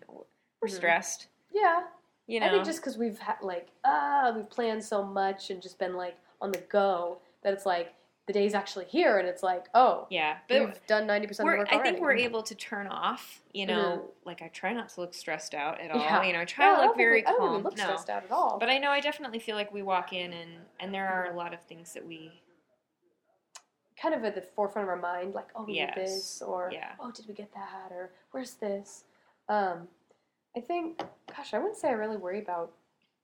we're 0.61 0.67
Mhm. 0.67 0.71
stressed. 0.75 1.27
yeah, 1.51 1.83
You 2.27 2.39
know, 2.39 2.47
I 2.47 2.49
think 2.49 2.65
just 2.65 2.79
because 2.81 2.97
we've 2.97 3.19
had 3.19 3.37
like 3.41 3.69
ah, 3.83 4.31
we've 4.35 4.49
planned 4.49 4.83
so 4.83 5.03
much 5.03 5.49
and 5.49 5.61
just 5.61 5.77
been 5.79 5.95
like 5.95 6.17
on 6.41 6.51
the 6.51 6.59
go 6.59 7.19
that 7.43 7.53
it's 7.53 7.65
like 7.65 7.93
the 8.27 8.33
day's 8.33 8.55
actually 8.55 8.85
here 8.85 9.19
and 9.19 9.27
it's 9.27 9.43
like 9.43 9.67
oh, 9.75 10.07
yeah, 10.09 10.39
but 10.49 10.65
we've 10.65 10.87
done 10.87 11.05
ninety 11.05 11.27
percent 11.27 11.47
of 11.47 11.53
the 11.53 11.57
work 11.59 11.67
I 11.71 11.75
already. 11.75 11.91
think 11.91 12.01
we're 12.01 12.13
able 12.15 12.41
to 12.41 12.55
turn 12.55 12.87
off. 12.87 13.43
You 13.53 13.67
know, 13.67 14.09
like 14.25 14.41
I 14.41 14.47
try 14.47 14.73
not 14.73 14.89
to 14.89 15.01
look 15.01 15.13
stressed 15.13 15.53
out 15.53 15.79
at 15.79 15.91
all. 15.91 15.99
Yeah. 16.01 16.23
You 16.23 16.33
know, 16.33 16.39
I 16.41 16.45
try 16.45 16.65
No, 16.73 16.75
to 16.81 16.87
look 16.87 16.97
very 16.97 17.21
we, 17.21 17.25
I 17.27 17.31
don't 17.31 17.39
calm. 17.39 17.63
look 17.63 17.77
no, 17.77 17.83
stressed 17.83 18.09
out 18.09 18.23
at 18.23 18.31
all. 18.31 18.57
but 18.59 18.69
I 18.69 18.79
know 18.79 18.89
I 18.89 18.99
definitely 18.99 19.37
feel 19.39 19.55
like 19.55 19.71
we 19.71 19.83
walk 19.83 20.11
in 20.11 20.33
and 20.33 20.65
and 20.79 20.91
there 20.93 21.07
are 21.07 21.31
a 21.31 21.35
lot 21.35 21.53
of 21.53 21.61
things 21.61 21.93
that 21.93 22.03
we 22.05 22.41
kind 24.05 24.13
of 24.15 24.23
at 24.23 24.35
the 24.35 24.41
forefront 24.41 24.85
of 24.85 24.89
our 24.89 25.01
mind, 25.01 25.33
like, 25.33 25.47
oh, 25.55 25.63
we 25.65 25.73
Yes. 25.73 25.95
did 25.95 26.05
this, 26.05 26.41
or 26.43 26.69
Yeah. 26.71 26.91
oh, 26.99 27.09
did 27.11 27.27
we 27.27 27.33
get 27.33 27.51
that, 27.53 27.91
or 27.91 28.11
where's 28.31 28.53
this? 28.53 29.05
Um, 29.49 29.87
I 30.55 30.61
think, 30.61 31.01
gosh, 31.35 31.53
I 31.55 31.57
wouldn't 31.57 31.77
say 31.77 31.89
I 31.89 31.93
really 31.93 32.17
worry 32.17 32.39
about 32.39 32.71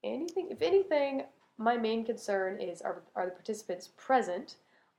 anything. 0.04 0.50
If 0.50 0.64
anything, 0.64 1.26
my 1.60 1.78
main 1.78 2.04
concern 2.04 2.60
is 2.60 2.82
are, 2.82 3.04
are 3.16 3.26
the 3.26 3.32
participants 3.32 3.90
present? 3.96 4.56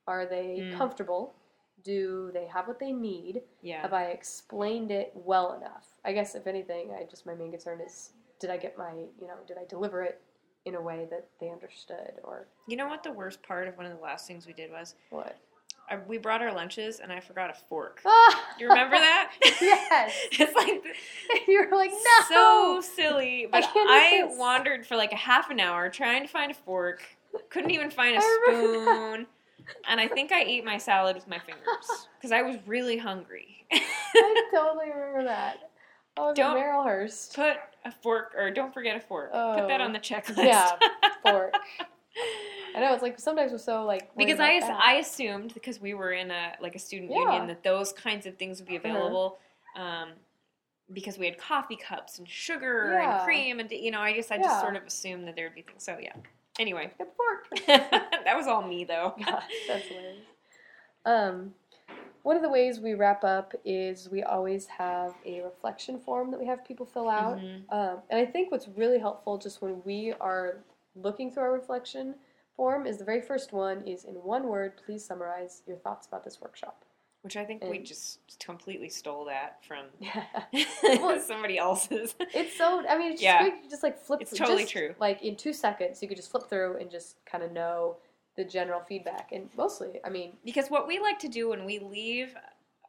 Are 0.07 0.25
they 0.25 0.61
Mm. 0.69 0.77
comfortable? 0.79 1.35
Do 1.83 2.31
they 2.33 2.47
have 2.47 2.69
what 2.69 2.79
they 2.79 2.93
need? 2.93 3.43
yeah 3.61 3.83
Have 3.83 3.93
I 3.93 4.05
explained 4.11 4.93
it 4.93 5.11
well 5.17 5.55
enough? 5.55 5.97
I 6.05 6.13
guess 6.13 6.37
if 6.37 6.47
anything, 6.47 6.93
I 6.95 7.03
just 7.05 7.27
my 7.27 7.35
main 7.35 7.51
concern 7.51 7.81
is 7.81 8.13
did 8.39 8.51
I 8.51 8.57
get 8.57 8.79
my 8.79 8.93
you 9.21 9.27
know 9.27 9.39
did 9.49 9.59
I 9.59 9.65
deliver 9.65 10.03
it 10.03 10.21
in 10.65 10.77
a 10.77 10.81
way 10.81 11.07
that 11.11 11.27
they 11.41 11.51
understood 11.51 12.21
or 12.23 12.47
you 12.69 12.77
know 12.77 12.87
what 12.87 13.03
the 13.03 13.11
worst 13.13 13.43
part 13.43 13.67
of 13.67 13.77
one 13.77 13.87
of 13.87 13.97
the 13.97 14.03
last 14.03 14.29
things 14.29 14.47
we 14.47 14.53
did 14.53 14.71
was 14.71 14.95
what? 15.11 15.37
I, 15.91 15.99
we 16.07 16.17
brought 16.19 16.41
our 16.43 16.53
lunches 16.53 17.01
and 17.01 17.13
I 17.13 17.21
forgot 17.21 17.51
a 17.51 17.55
fork. 17.69 18.01
Ah! 18.07 18.45
You 18.59 18.69
remember 18.69 18.97
that? 18.97 19.33
yes. 19.61 20.13
it's 20.33 20.55
like 20.55 20.83
the- 20.83 21.53
you 21.53 21.67
were 21.69 21.77
like 21.77 21.91
no. 21.91 22.25
so 22.29 22.81
silly. 22.97 23.47
But 23.51 23.63
can't 23.73 23.91
I, 23.91 24.25
wandered 24.37 24.87
for 24.87 24.97
like 24.97 25.13
a 25.13 25.17
half 25.17 25.51
an 25.51 25.61
hour 25.61 25.89
trying 25.91 26.23
to 26.23 26.29
find 26.29 26.51
a 26.51 26.55
fork. 26.55 27.03
Couldn't 27.51 27.71
even 27.71 27.91
find 27.91 28.17
a 28.17 28.21
spoon. 28.21 29.27
And 29.89 30.01
I 30.01 30.09
think 30.09 30.33
I 30.33 30.43
ate 30.43 30.65
my 30.65 30.77
salad 30.79 31.15
with 31.17 31.29
my 31.29 31.39
fingers 31.39 32.07
because 32.19 32.33
I 32.33 32.43
was 32.43 32.57
really 32.67 32.99
hungry. 32.99 33.65
I 33.73 34.49
totally 34.53 34.91
remember 34.91 35.25
that. 35.25 35.71
Oh, 36.17 36.35
Don't- 36.35 36.57
Marylhurst. 36.57 37.35
Put 37.35 37.57
a 37.85 37.91
fork, 38.03 38.33
or 38.37 38.51
don't 38.51 38.73
forget 38.75 38.97
a 38.97 39.01
fork. 39.01 39.31
Put 39.33 39.69
that 39.69 39.81
Oh. 39.81 39.85
on 39.85 39.93
the 39.93 39.99
checklist. 39.99 40.45
Yeah, 40.45 40.73
fork. 41.23 41.55
I 42.75 42.81
know 42.81 42.93
it's 42.95 43.03
like 43.03 43.19
sometimes 43.19 43.53
we're 43.53 43.59
so 43.59 43.85
like 43.85 44.11
because 44.17 44.41
I, 44.41 44.61
that. 44.61 44.81
I 44.83 44.95
assumed 44.95 45.55
because 45.55 45.81
we 45.81 45.95
were 45.95 46.13
in 46.13 46.31
a 46.31 46.53
like 46.61 46.75
a 46.75 46.79
student 46.79 47.11
Yeah. 47.11 47.19
union 47.21 47.47
that 47.49 47.63
those 47.63 47.93
kinds 47.93 48.27
of 48.27 48.37
things 48.37 48.59
would 48.61 48.69
be 48.69 48.77
Uh-huh. 48.77 48.89
available 48.89 49.39
um, 49.77 50.11
because 50.93 51.19
we 51.19 51.27
had 51.27 51.39
coffee 51.39 51.77
cups 51.77 52.19
and 52.19 52.29
sugar 52.29 52.99
Yeah. 53.01 53.17
and 53.17 53.25
cream 53.25 53.61
and 53.61 53.71
you 53.71 53.91
know 53.91 54.01
I 54.01 54.13
guess 54.13 54.31
I 54.31 54.37
Yeah. 54.37 54.43
just 54.45 54.61
sort 54.61 54.77
of 54.77 54.85
assumed 54.85 55.27
that 55.29 55.37
there'd 55.37 55.55
be 55.55 55.63
things 55.63 55.85
so 55.85 55.99
yeah 56.01 56.13
anyway 56.59 56.91
fork. 57.17 57.49
that 57.67 58.35
was 58.37 58.47
all 58.47 58.63
me 58.63 58.85
though 58.85 59.15
Gosh, 59.25 59.43
that's 59.69 59.87
hilarious. 59.87 60.25
Um, 61.05 61.55
one 62.23 62.37
of 62.37 62.43
the 62.43 62.49
ways 62.49 62.79
we 62.79 62.95
wrap 62.95 63.25
up 63.25 63.53
is 63.65 64.09
we 64.09 64.23
always 64.23 64.67
have 64.69 65.13
a 65.27 65.41
reflection 65.41 65.99
form 65.99 66.31
that 66.31 66.39
we 66.39 66.47
have 66.47 66.65
people 66.65 66.87
fill 66.87 67.09
out. 67.09 67.39
Mhm. 67.39 67.63
Um, 67.71 67.99
and 68.11 68.21
I 68.21 68.25
think 68.25 68.53
what's 68.53 68.69
really 68.69 69.01
helpful 69.01 69.37
just 69.39 69.61
when 69.61 69.83
we 69.85 70.13
are 70.21 70.59
looking 70.95 71.33
through 71.33 71.43
our 71.43 71.53
reflection 71.53 72.15
form 72.57 72.87
is 72.87 72.99
the 72.99 73.05
very 73.05 73.21
first 73.21 73.53
one 73.53 73.87
is 73.87 74.05
in 74.05 74.15
one 74.15 74.47
word, 74.49 74.73
please 74.85 75.05
summarize 75.05 75.63
your 75.67 75.77
thoughts 75.79 76.07
about 76.07 76.25
this 76.25 76.41
workshop. 76.41 76.85
which 77.23 77.37
I 77.37 77.45
think 77.45 77.63
we 77.65 77.79
just 77.79 78.19
completely 78.45 78.89
stole 78.89 79.25
that 79.27 79.59
from 79.65 79.87
Well, 80.83 81.21
somebody 81.33 81.57
else's 81.59 82.15
It's 82.35 82.57
so. 82.57 82.85
I 82.89 82.99
mean, 82.99 83.13
it's 83.13 83.21
just 83.21 83.23
Yeah. 83.23 83.43
great. 83.49 83.63
You 83.65 83.71
just 83.71 83.83
like 83.83 83.99
flip. 83.99 84.21
It's 84.21 84.31
through- 84.31 84.39
totally 84.39 84.63
just, 84.63 84.73
true. 84.73 84.95
Like 84.99 85.23
in 85.23 85.37
two 85.37 85.53
seconds, 85.53 86.03
you 86.03 86.09
could 86.09 86.17
just 86.17 86.31
flip 86.31 86.49
through 86.49 86.79
and 86.79 86.91
just 86.91 87.25
kind 87.25 87.45
of 87.45 87.53
know 87.53 87.97
the 88.37 88.45
general 88.45 88.81
feedback. 88.81 89.31
And 89.33 89.49
mostly, 89.57 90.01
I 90.05 90.09
mean, 90.11 90.33
Because 90.45 90.69
what 90.69 90.89
we 90.89 90.99
like 90.99 91.19
to 91.21 91.29
do 91.29 91.49
when 91.51 91.65
we 91.65 91.79
leave 91.79 92.35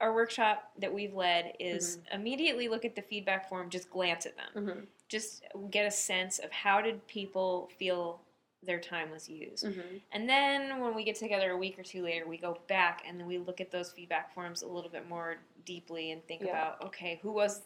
our 0.01 0.13
workshop 0.15 0.71
that 0.79 0.91
we've 0.93 1.13
led 1.13 1.53
is 1.59 1.97
Mm-hmm. 1.97 2.15
immediately 2.21 2.67
look 2.69 2.85
at 2.85 2.95
the 2.95 3.01
feedback 3.03 3.47
form, 3.47 3.69
just 3.69 3.89
glance 3.89 4.25
at 4.25 4.35
them, 4.35 4.49
mhm, 4.65 4.87
just 5.09 5.43
get 5.69 5.85
a 5.85 5.91
sense 5.91 6.39
of 6.39 6.51
how 6.51 6.81
did 6.81 7.05
people 7.07 7.69
feel 7.77 8.19
their 8.65 8.79
time 8.79 9.11
was 9.11 9.27
used. 9.29 9.65
mhm. 9.65 10.01
And 10.11 10.27
then 10.29 10.79
when 10.79 10.93
we 10.95 11.03
get 11.03 11.15
together 11.15 11.51
a 11.51 11.57
week 11.57 11.77
or 11.77 11.83
two 11.83 12.03
later, 12.03 12.25
we 12.27 12.37
go 12.37 12.57
back 12.67 13.03
and 13.07 13.19
then 13.19 13.27
we 13.27 13.37
look 13.37 13.59
at 13.61 13.71
those 13.71 13.91
feedback 13.91 14.33
forms 14.33 14.61
a 14.61 14.67
little 14.67 14.89
bit 14.89 15.07
more 15.07 15.37
deeply 15.65 16.11
and 16.11 16.25
think 16.27 16.41
Yeah. 16.41 16.49
about 16.49 16.81
okay, 16.87 17.19
who 17.21 17.31
was 17.31 17.61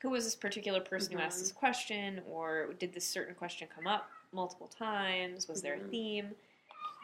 who 0.00 0.10
was 0.10 0.22
this 0.24 0.36
particular 0.36 0.80
person 0.80 1.12
who 1.12 1.18
asked 1.18 1.38
Mhm. 1.38 1.42
this 1.42 1.52
question, 1.52 2.22
or 2.30 2.72
did 2.78 2.92
this 2.92 3.04
certain 3.04 3.34
question 3.34 3.66
come 3.74 3.88
up 3.88 4.08
multiple 4.30 4.68
times? 4.68 5.48
Was 5.48 5.60
there 5.60 5.74
a 5.74 5.78
Mhm. 5.80 5.90
theme? 5.90 6.36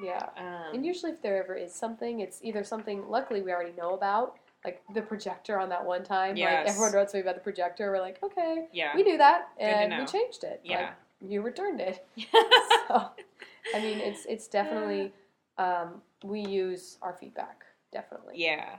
yeah. 0.01 0.29
Um, 0.37 0.75
And 0.77 0.87
usually, 0.87 1.11
if 1.13 1.21
there 1.23 1.43
ever 1.43 1.55
is 1.57 1.73
something, 1.75 2.21
it's 2.21 2.39
either 2.45 2.63
something 2.65 3.09
luckily 3.09 3.43
we 3.43 3.53
already 3.53 3.73
know 3.73 3.95
about, 3.95 4.39
like 4.65 4.81
the 4.93 5.03
projector 5.03 5.59
on 5.59 5.69
that 5.71 5.85
one 5.85 6.03
time. 6.05 6.37
Like 6.37 6.69
everyone 6.69 6.93
wrote 6.93 7.09
something 7.11 7.23
about 7.23 7.35
the 7.37 7.41
projector. 7.41 7.91
We're 7.91 8.01
like, 8.01 8.23
okay, 8.23 8.69
yeah, 8.73 8.95
we 8.97 9.03
knew 9.03 9.19
that, 9.19 9.49
and 9.59 9.97
we 9.99 10.07
changed 10.07 10.45
it. 10.45 10.61
Yeah. 10.65 10.79
Like, 10.81 10.95
you 11.29 11.43
returned 11.43 11.81
it. 11.81 12.07
so, 12.33 13.11
I 13.75 13.81
mean, 13.81 13.99
it's 14.01 14.27
it's 14.27 14.49
definitely 14.49 15.13
um, 15.59 16.03
we 16.23 16.41
use 16.41 16.99
our 17.03 17.15
feedback 17.15 17.65
definitely. 17.95 18.35
yeah. 18.37 18.77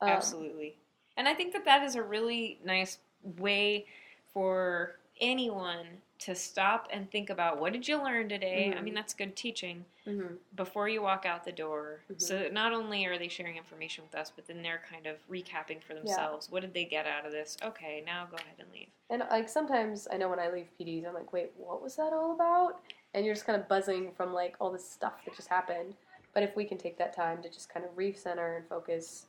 Um, 0.00 0.10
Absolutely. 0.10 0.76
And 1.16 1.26
I 1.26 1.34
think 1.34 1.52
that 1.54 1.64
that 1.64 1.82
is 1.82 1.96
a 1.96 2.02
really 2.02 2.60
nice 2.64 2.98
way 3.24 3.86
for 4.32 4.96
anyone 5.20 5.86
to 6.20 6.34
stop 6.34 6.88
and 6.90 7.10
think 7.10 7.30
about 7.30 7.60
what 7.60 7.72
did 7.72 7.86
you 7.86 8.02
learn 8.02 8.28
today? 8.28 8.72
I 8.72 8.80
Mhm. 8.80 8.84
mean, 8.84 8.94
that's 8.94 9.14
good 9.14 9.36
teaching 9.36 9.84
mhm. 10.04 10.38
before 10.54 10.88
you 10.88 11.00
walk 11.00 11.24
out 11.24 11.44
the 11.44 11.52
door. 11.52 12.02
Mhm. 12.10 12.20
So 12.20 12.38
that 12.38 12.52
not 12.52 12.72
only 12.72 13.06
are 13.06 13.18
they 13.18 13.28
sharing 13.28 13.56
information 13.56 14.04
with 14.04 14.14
us, 14.14 14.30
but 14.30 14.46
then 14.46 14.62
they're 14.62 14.82
kind 14.90 15.06
of 15.06 15.18
recapping 15.28 15.82
for 15.82 15.94
themselves. 15.94 16.50
What 16.50 16.60
did 16.60 16.74
they 16.74 16.84
get 16.84 17.06
out 17.06 17.24
of 17.24 17.32
this? 17.32 17.56
Okay, 17.62 18.02
now 18.04 18.26
go 18.26 18.36
ahead 18.36 18.58
and 18.58 18.70
leave. 18.72 18.88
And 19.10 19.22
like 19.30 19.48
sometimes 19.48 20.08
I 20.10 20.16
know 20.16 20.28
when 20.28 20.40
I 20.40 20.50
leave 20.50 20.68
PDs, 20.78 21.06
I'm 21.06 21.14
like, 21.14 21.32
wait, 21.32 21.52
what 21.56 21.82
was 21.82 21.96
that 21.96 22.12
all 22.12 22.32
about? 22.32 22.80
And 23.14 23.24
you're 23.24 23.34
just 23.34 23.46
kind 23.46 23.60
of 23.60 23.68
buzzing 23.68 24.12
from 24.12 24.34
like 24.34 24.56
all 24.60 24.70
this 24.70 24.88
stuff 24.88 25.24
that 25.24 25.34
just 25.36 25.48
happened. 25.48 25.94
But 26.34 26.42
if 26.42 26.56
we 26.56 26.64
can 26.64 26.78
take 26.78 26.98
that 26.98 27.14
time 27.14 27.42
to 27.42 27.48
just 27.48 27.68
kind 27.68 27.86
of 27.86 27.96
recenter 27.96 28.56
and 28.56 28.68
focus, 28.68 29.26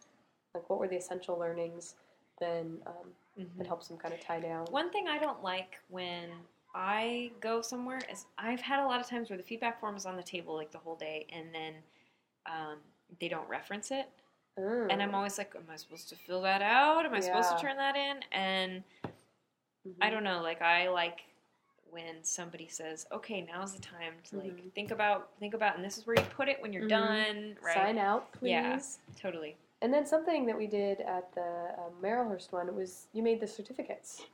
like 0.54 0.70
what 0.70 0.80
were 0.80 0.88
the 0.88 0.98
essential 0.98 1.38
learnings, 1.38 1.96
then 2.40 2.82
um, 2.88 3.14
it 3.60 3.68
helps 3.68 3.88
them 3.88 3.98
kind 3.98 4.14
of 4.14 4.20
tie 4.20 4.40
down. 4.40 4.66
One 4.68 4.92
thing 4.92 5.08
I 5.08 5.18
don't 5.18 5.42
like 5.44 5.80
when 5.90 6.30
I 6.74 7.32
go 7.42 7.62
somewhere 7.62 8.00
is 8.12 8.26
I've 8.38 8.62
had 8.62 8.80
a 8.84 8.86
lot 8.86 9.00
of 9.02 9.08
times 9.08 9.30
where 9.30 9.38
the 9.38 9.44
feedback 9.44 9.80
form 9.80 9.96
is 9.96 10.06
on 10.06 10.16
the 10.16 10.24
table 10.24 10.56
like 10.56 10.72
the 10.72 10.78
whole 10.78 10.96
day 10.96 11.26
and 11.32 11.48
then 11.54 11.74
um, 12.46 12.78
they 13.20 13.28
don't 13.28 13.48
reference 13.50 13.92
it. 13.92 14.08
And 14.92 15.02
I'm 15.02 15.16
always 15.16 15.38
like, 15.38 15.54
am 15.56 15.64
I 15.72 15.76
supposed 15.78 16.10
to 16.10 16.16
fill 16.16 16.42
that 16.44 16.62
out? 16.62 17.06
Am 17.06 17.14
I 17.14 17.20
supposed 17.20 17.50
to 17.56 17.60
turn 17.62 17.78
that 17.78 17.96
in? 17.96 18.20
And 18.32 18.84
Mhm. 19.88 19.94
I 20.02 20.10
don't 20.10 20.24
know, 20.24 20.42
like 20.42 20.62
I 20.62 20.90
like 20.90 21.22
when 21.90 22.24
somebody 22.24 22.68
says, 22.68 23.08
"Okay, 23.12 23.42
now's 23.42 23.74
the 23.74 23.82
time 23.82 24.14
to 24.26 24.38
like 24.38 24.56
Mhm. 24.56 24.74
think 24.74 24.92
about 24.92 25.32
think 25.40 25.54
about 25.56 25.76
and 25.76 25.84
this 25.84 25.98
is 25.98 26.06
where 26.06 26.16
you 26.16 26.22
put 26.26 26.48
it 26.50 26.62
when 26.62 26.72
you're 26.74 26.84
Mhm. 26.84 26.90
done." 26.90 27.58
Right? 27.64 27.74
Sign 27.74 27.98
out, 27.98 28.32
please. 28.34 28.50
Yeah. 28.52 28.80
Totally. 29.16 29.58
And 29.82 29.94
then 29.94 30.06
something 30.06 30.46
that 30.46 30.58
we 30.58 30.68
did 30.68 31.00
at 31.02 31.34
the 31.34 31.74
um, 31.80 31.94
Marylhurst 32.02 32.52
one 32.52 32.76
was 32.76 33.08
you 33.14 33.24
made 33.24 33.40
the 33.40 33.48
certificates. 33.48 34.26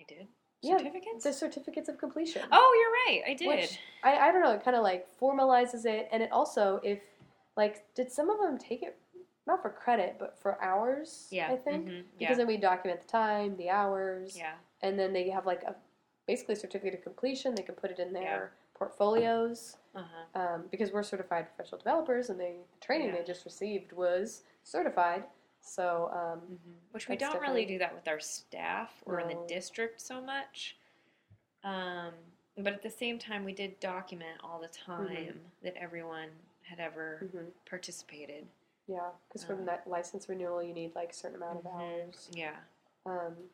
I 0.00 0.04
did. 0.04 0.28
Yeah, 0.62 0.78
The 1.22 1.32
certificates 1.32 1.88
of 1.88 1.98
completion. 1.98 2.42
oh, 2.50 3.06
you're 3.08 3.16
right. 3.16 3.30
I 3.30 3.34
did. 3.34 3.48
Which 3.48 3.78
I, 4.02 4.28
I 4.28 4.32
don't 4.32 4.42
know, 4.42 4.52
it 4.52 4.64
kind 4.64 4.76
of 4.76 4.82
like 4.82 5.06
formalizes 5.20 5.84
it, 5.86 6.08
and 6.12 6.22
it 6.22 6.32
also, 6.32 6.80
if 6.82 7.00
like, 7.56 7.84
did 7.94 8.10
some 8.10 8.30
of 8.30 8.38
them 8.40 8.58
take 8.58 8.82
it 8.82 8.98
not 9.46 9.62
for 9.62 9.70
credit, 9.70 10.16
but 10.18 10.36
for 10.40 10.62
hours? 10.62 11.28
yeah. 11.30 11.48
I 11.50 11.56
think 11.56 11.86
mhm, 11.88 12.02
because 12.18 12.32
Yeah. 12.32 12.36
then 12.36 12.46
we 12.46 12.56
document 12.56 13.00
the 13.02 13.08
time, 13.08 13.56
the 13.56 13.70
hours, 13.70 14.36
yeah. 14.36 14.54
and 14.82 14.98
then 14.98 15.12
they 15.12 15.28
have 15.30 15.46
like 15.46 15.62
a 15.62 15.74
basically 16.26 16.54
a 16.54 16.58
certificate 16.58 16.94
of 16.94 17.02
completion. 17.04 17.54
They 17.54 17.62
can 17.62 17.76
put 17.76 17.90
it 17.90 17.98
in 18.00 18.12
their 18.12 18.22
Yeah. 18.22 18.46
portfolios 18.74 19.76
Uh-huh. 19.94 20.40
um, 20.40 20.64
because 20.70 20.92
we're 20.92 21.02
certified 21.04 21.46
professional 21.54 21.78
developers, 21.78 22.28
and 22.30 22.40
they 22.40 22.56
the 22.72 22.80
training 22.84 23.08
Yeah. 23.08 23.16
they 23.20 23.24
just 23.24 23.44
received 23.44 23.92
was 23.92 24.42
certified. 24.64 25.24
So 25.66 26.10
um, 26.12 26.38
hmm 26.40 26.72
Which 26.92 27.08
we 27.08 27.16
don't 27.16 27.40
really 27.40 27.66
do 27.66 27.78
that 27.78 27.94
with 27.94 28.06
our 28.08 28.20
staff 28.20 29.02
or 29.04 29.20
in 29.20 29.28
the 29.28 29.44
district 29.48 30.00
so 30.00 30.20
much. 30.20 30.76
Um, 31.64 32.12
but 32.56 32.72
at 32.72 32.82
the 32.82 32.90
same 32.90 33.18
time, 33.18 33.44
we 33.44 33.52
did 33.52 33.78
document 33.80 34.38
all 34.42 34.60
the 34.60 34.68
time 34.68 35.40
Mhm. 35.40 35.62
that 35.62 35.76
everyone 35.76 36.30
had 36.62 36.80
ever 36.80 37.20
mhm, 37.22 37.52
participated. 37.68 38.46
yeah, 38.88 39.10
because 39.28 39.42
for 39.44 39.54
Um, 39.54 39.64
that 39.64 39.84
license 39.88 40.28
renewal, 40.28 40.62
you 40.62 40.72
need 40.72 40.94
like 40.94 41.10
a 41.10 41.14
certain 41.14 41.36
amount 41.36 41.58
of 41.58 41.64
Mhm. 41.64 41.74
hours, 41.74 42.30
Yeah. 42.32 42.56
um, 43.04 43.50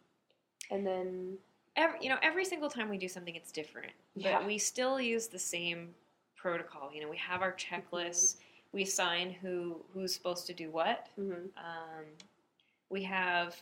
and 0.70 0.86
then 0.86 1.38
Every, 1.74 2.00
you 2.02 2.10
know, 2.10 2.18
every 2.20 2.44
single 2.44 2.68
time 2.68 2.90
we 2.90 2.98
do 2.98 3.08
something, 3.08 3.34
it's 3.34 3.50
different. 3.50 3.94
Yeah. 4.14 4.36
But 4.38 4.46
we 4.46 4.58
still 4.58 5.00
use 5.00 5.28
the 5.28 5.38
same 5.38 5.94
protocol. 6.36 6.92
You 6.92 7.00
know, 7.00 7.08
we 7.08 7.16
have 7.16 7.40
our 7.40 7.54
checklists. 7.54 8.36
We 8.72 8.82
assign 8.82 9.30
who 9.32 9.84
who's 9.92 10.14
supposed 10.14 10.46
to 10.46 10.54
do 10.54 10.70
what. 10.70 11.08
mhm, 11.18 11.48
Um, 11.56 12.04
we 12.88 13.02
have, 13.04 13.60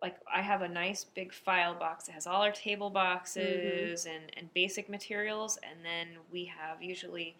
like, 0.00 0.16
I 0.32 0.40
have 0.42 0.62
a 0.62 0.68
nice 0.68 1.04
big 1.04 1.32
file 1.32 1.74
box 1.74 2.04
that 2.06 2.12
has 2.12 2.26
all 2.26 2.42
our 2.42 2.50
table 2.52 2.90
boxes 2.90 4.06
and, 4.06 4.24
and 4.36 4.52
basic 4.54 4.88
materials, 4.88 5.58
and 5.62 5.84
then 5.84 6.08
we 6.30 6.44
have 6.46 6.82
usually 6.82 7.36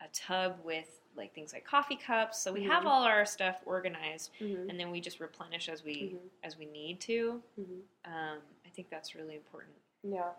a 0.00 0.08
tub 0.12 0.58
with 0.64 1.00
like 1.16 1.34
things 1.34 1.54
like 1.54 1.64
coffee 1.64 1.96
cups. 1.96 2.38
So 2.42 2.52
we 2.52 2.62
have 2.64 2.82
Mhm. 2.84 2.86
all 2.88 3.02
our 3.04 3.24
stuff 3.24 3.62
organized, 3.64 4.30
mhm, 4.38 4.68
and 4.68 4.78
then 4.78 4.90
we 4.90 5.00
just 5.00 5.18
replenish 5.18 5.70
as 5.70 5.82
we 5.82 6.12
mhm, 6.14 6.28
as 6.42 6.58
we 6.58 6.66
need 6.66 7.00
to. 7.02 7.42
mhm. 7.58 7.80
Um, 8.04 8.42
I 8.66 8.68
think 8.74 8.90
that's 8.90 9.14
really 9.14 9.34
important. 9.36 9.74
yeah. 10.02 10.32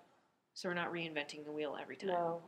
So 0.54 0.70
we're 0.70 0.76
not 0.76 0.92
reinventing 0.92 1.44
the 1.46 1.52
wheel 1.52 1.78
every 1.80 1.96
time. 1.98 2.10
No. 2.10 2.42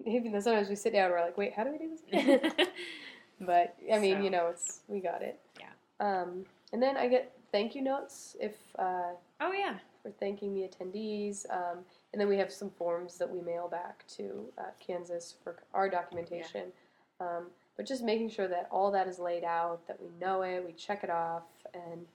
Even 0.06 0.32
though 0.32 0.40
sometimes 0.40 0.68
we 0.68 0.76
sit 0.76 0.92
down, 0.92 1.10
we're 1.10 1.20
like, 1.20 1.38
wait, 1.38 1.52
how 1.54 1.64
do 1.64 1.72
we 1.72 1.78
do 1.78 1.90
this? 1.90 2.68
but 3.40 3.76
I 3.92 3.98
mean, 3.98 4.18
So. 4.18 4.22
you 4.22 4.30
know, 4.30 4.48
it's 4.48 4.80
we 4.88 5.00
got 5.00 5.22
it. 5.22 5.38
Yeah. 5.58 5.66
Um, 6.00 6.44
and 6.72 6.82
then 6.82 6.96
I 6.96 7.08
get 7.08 7.32
thank 7.52 7.74
you 7.74 7.82
notes 7.82 8.36
if 8.40 8.54
uh, 8.78 9.12
oh 9.40 9.52
yeah. 9.52 9.76
for 10.02 10.10
thanking 10.10 10.54
the 10.54 10.68
attendees, 10.68 11.48
um, 11.50 11.78
and 12.12 12.20
then 12.20 12.28
we 12.28 12.36
have 12.36 12.52
some 12.52 12.70
forms 12.70 13.18
that 13.18 13.30
we 13.30 13.40
mail 13.40 13.68
back 13.68 14.04
to 14.16 14.46
uh, 14.58 14.70
Kansas 14.84 15.34
for 15.42 15.56
our 15.72 15.88
documentation. 15.88 16.72
Yeah. 17.20 17.26
Um, 17.26 17.46
but 17.76 17.86
just 17.86 18.02
making 18.02 18.30
sure 18.30 18.48
that 18.48 18.68
all 18.70 18.90
that 18.92 19.06
is 19.06 19.18
laid 19.18 19.44
out, 19.44 19.86
that 19.86 20.00
we 20.00 20.08
know 20.20 20.42
it, 20.42 20.64
we 20.64 20.72
check 20.72 21.04
it 21.04 21.10
off, 21.10 21.44
and 21.74 22.06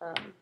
um, 0.00 0.32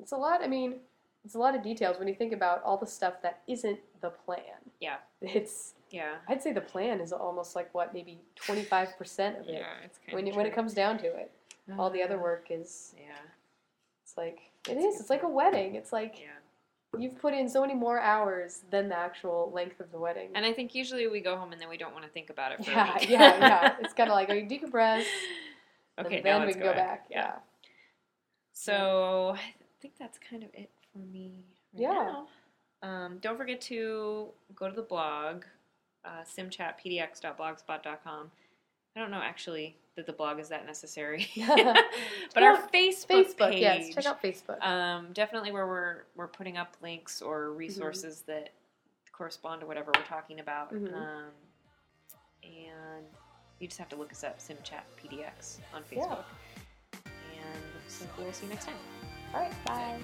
it's 0.00 0.12
a 0.12 0.16
lot. 0.16 0.42
I 0.42 0.48
mean, 0.48 0.76
it's 1.24 1.34
a 1.34 1.38
lot 1.38 1.54
of 1.54 1.62
details 1.62 1.98
when 1.98 2.08
you 2.08 2.14
think 2.14 2.32
about 2.32 2.62
all 2.62 2.76
the 2.76 2.86
stuff 2.86 3.20
that 3.22 3.42
isn't 3.46 3.78
the 4.00 4.10
plan. 4.10 4.40
Yeah. 4.80 4.96
It's 5.20 5.74
Yeah. 5.90 6.16
I'd 6.28 6.42
say 6.42 6.52
the 6.52 6.60
plan 6.60 7.00
is 7.00 7.12
almost 7.12 7.56
like 7.56 7.72
what 7.74 7.94
maybe 7.94 8.18
twenty 8.34 8.62
five 8.62 8.96
percent 8.98 9.38
of 9.38 9.48
it 9.48 9.54
Yeah. 9.54 9.66
It's 9.84 9.98
kind 9.98 10.14
when 10.16 10.24
of 10.26 10.34
it, 10.34 10.36
when 10.36 10.46
it 10.46 10.54
comes 10.54 10.74
down 10.74 10.98
to 10.98 11.06
it. 11.06 11.30
All 11.78 11.90
the 11.90 12.02
other 12.02 12.18
work 12.18 12.46
is 12.50 12.94
Yeah. 12.98 13.04
it's 14.02 14.16
like 14.16 14.38
it 14.68 14.74
That's 14.74 14.84
a 14.84 14.88
is. 14.88 15.00
It's 15.00 15.10
like 15.10 15.22
a 15.22 15.28
wedding. 15.28 15.74
It's 15.74 15.92
like 15.92 16.18
Yeah. 16.20 17.00
you've 17.00 17.18
put 17.18 17.34
in 17.34 17.48
so 17.48 17.60
many 17.60 17.74
more 17.74 18.00
hours 18.00 18.62
than 18.70 18.88
the 18.88 18.96
actual 18.96 19.50
length 19.54 19.80
of 19.80 19.92
the 19.92 19.98
wedding. 19.98 20.30
And 20.34 20.44
I 20.46 20.52
think 20.52 20.74
usually 20.74 21.06
we 21.08 21.20
go 21.20 21.36
home 21.36 21.52
and 21.52 21.60
then 21.60 21.68
we 21.68 21.76
don't 21.76 21.92
want 21.92 22.04
to 22.04 22.10
think 22.10 22.30
about 22.30 22.52
it 22.52 22.64
for 22.64 22.70
a 22.70 22.74
yeah, 22.74 22.98
week. 22.98 23.08
yeah, 23.10 23.38
yeah. 23.38 23.76
It's 23.80 23.92
kind 23.94 24.08
of 24.10 24.14
like 24.14 24.28
you 24.30 24.46
decompress, 24.46 25.04
okay, 26.00 26.16
and 26.16 26.24
now 26.24 26.38
then 26.38 26.40
we 26.40 26.46
let's 26.46 26.56
can 26.56 26.66
go 26.66 26.72
back. 26.72 27.06
Yeah. 27.10 27.16
Yeah. 27.18 27.32
So 28.52 29.34
I 29.36 29.40
think 29.80 29.94
that's 29.98 30.18
kind 30.18 30.42
of 30.42 30.50
it 30.54 30.70
for 30.92 30.98
me. 30.98 31.44
Right 31.74 31.82
Yeah. 31.82 32.22
Now. 32.82 32.88
Um, 32.88 33.18
don't 33.20 33.36
forget 33.36 33.60
to 33.62 34.28
go 34.54 34.68
to 34.68 34.74
the 34.74 34.82
blog. 34.82 35.44
Uh, 36.08 36.24
simchatpdx.blogspot.com. 36.24 38.30
I 38.96 39.00
don't 39.00 39.10
know 39.10 39.20
actually 39.22 39.76
that 39.96 40.06
the 40.06 40.12
blog 40.12 40.38
is 40.40 40.48
that 40.48 40.66
necessary, 40.66 41.28
but 42.34 42.42
our 42.42 42.56
Facebook, 42.74 43.26
Facebook, 43.26 43.50
page, 43.50 43.60
yes. 43.60 43.94
Check 43.94 44.06
out 44.06 44.22
Facebook. 44.22 44.60
um, 44.64 45.08
definitely 45.12 45.52
where 45.52 45.66
we're 45.66 46.04
we're 46.16 46.26
putting 46.28 46.56
up 46.56 46.76
links 46.82 47.20
or 47.22 47.52
resources 47.52 48.22
that 48.26 48.50
correspond 49.12 49.60
to 49.60 49.66
whatever 49.66 49.92
we're 49.96 50.04
talking 50.04 50.40
about. 50.40 50.72
Mhm. 50.72 50.94
Um, 50.94 51.24
and 52.42 53.04
you 53.60 53.66
just 53.68 53.78
have 53.78 53.88
to 53.90 53.96
look 53.96 54.12
us 54.12 54.24
up, 54.24 54.38
SimChat 54.38 54.82
PDX 54.96 55.58
on 55.74 55.82
Yeah. 55.90 55.98
Facebook. 55.98 56.24
And 57.14 57.62
so 57.88 58.04
we'll 58.18 58.32
see 58.32 58.46
you 58.46 58.52
next 58.52 58.66
time. 58.66 58.74
All 59.34 59.40
right, 59.40 59.64
bye. 59.64 59.98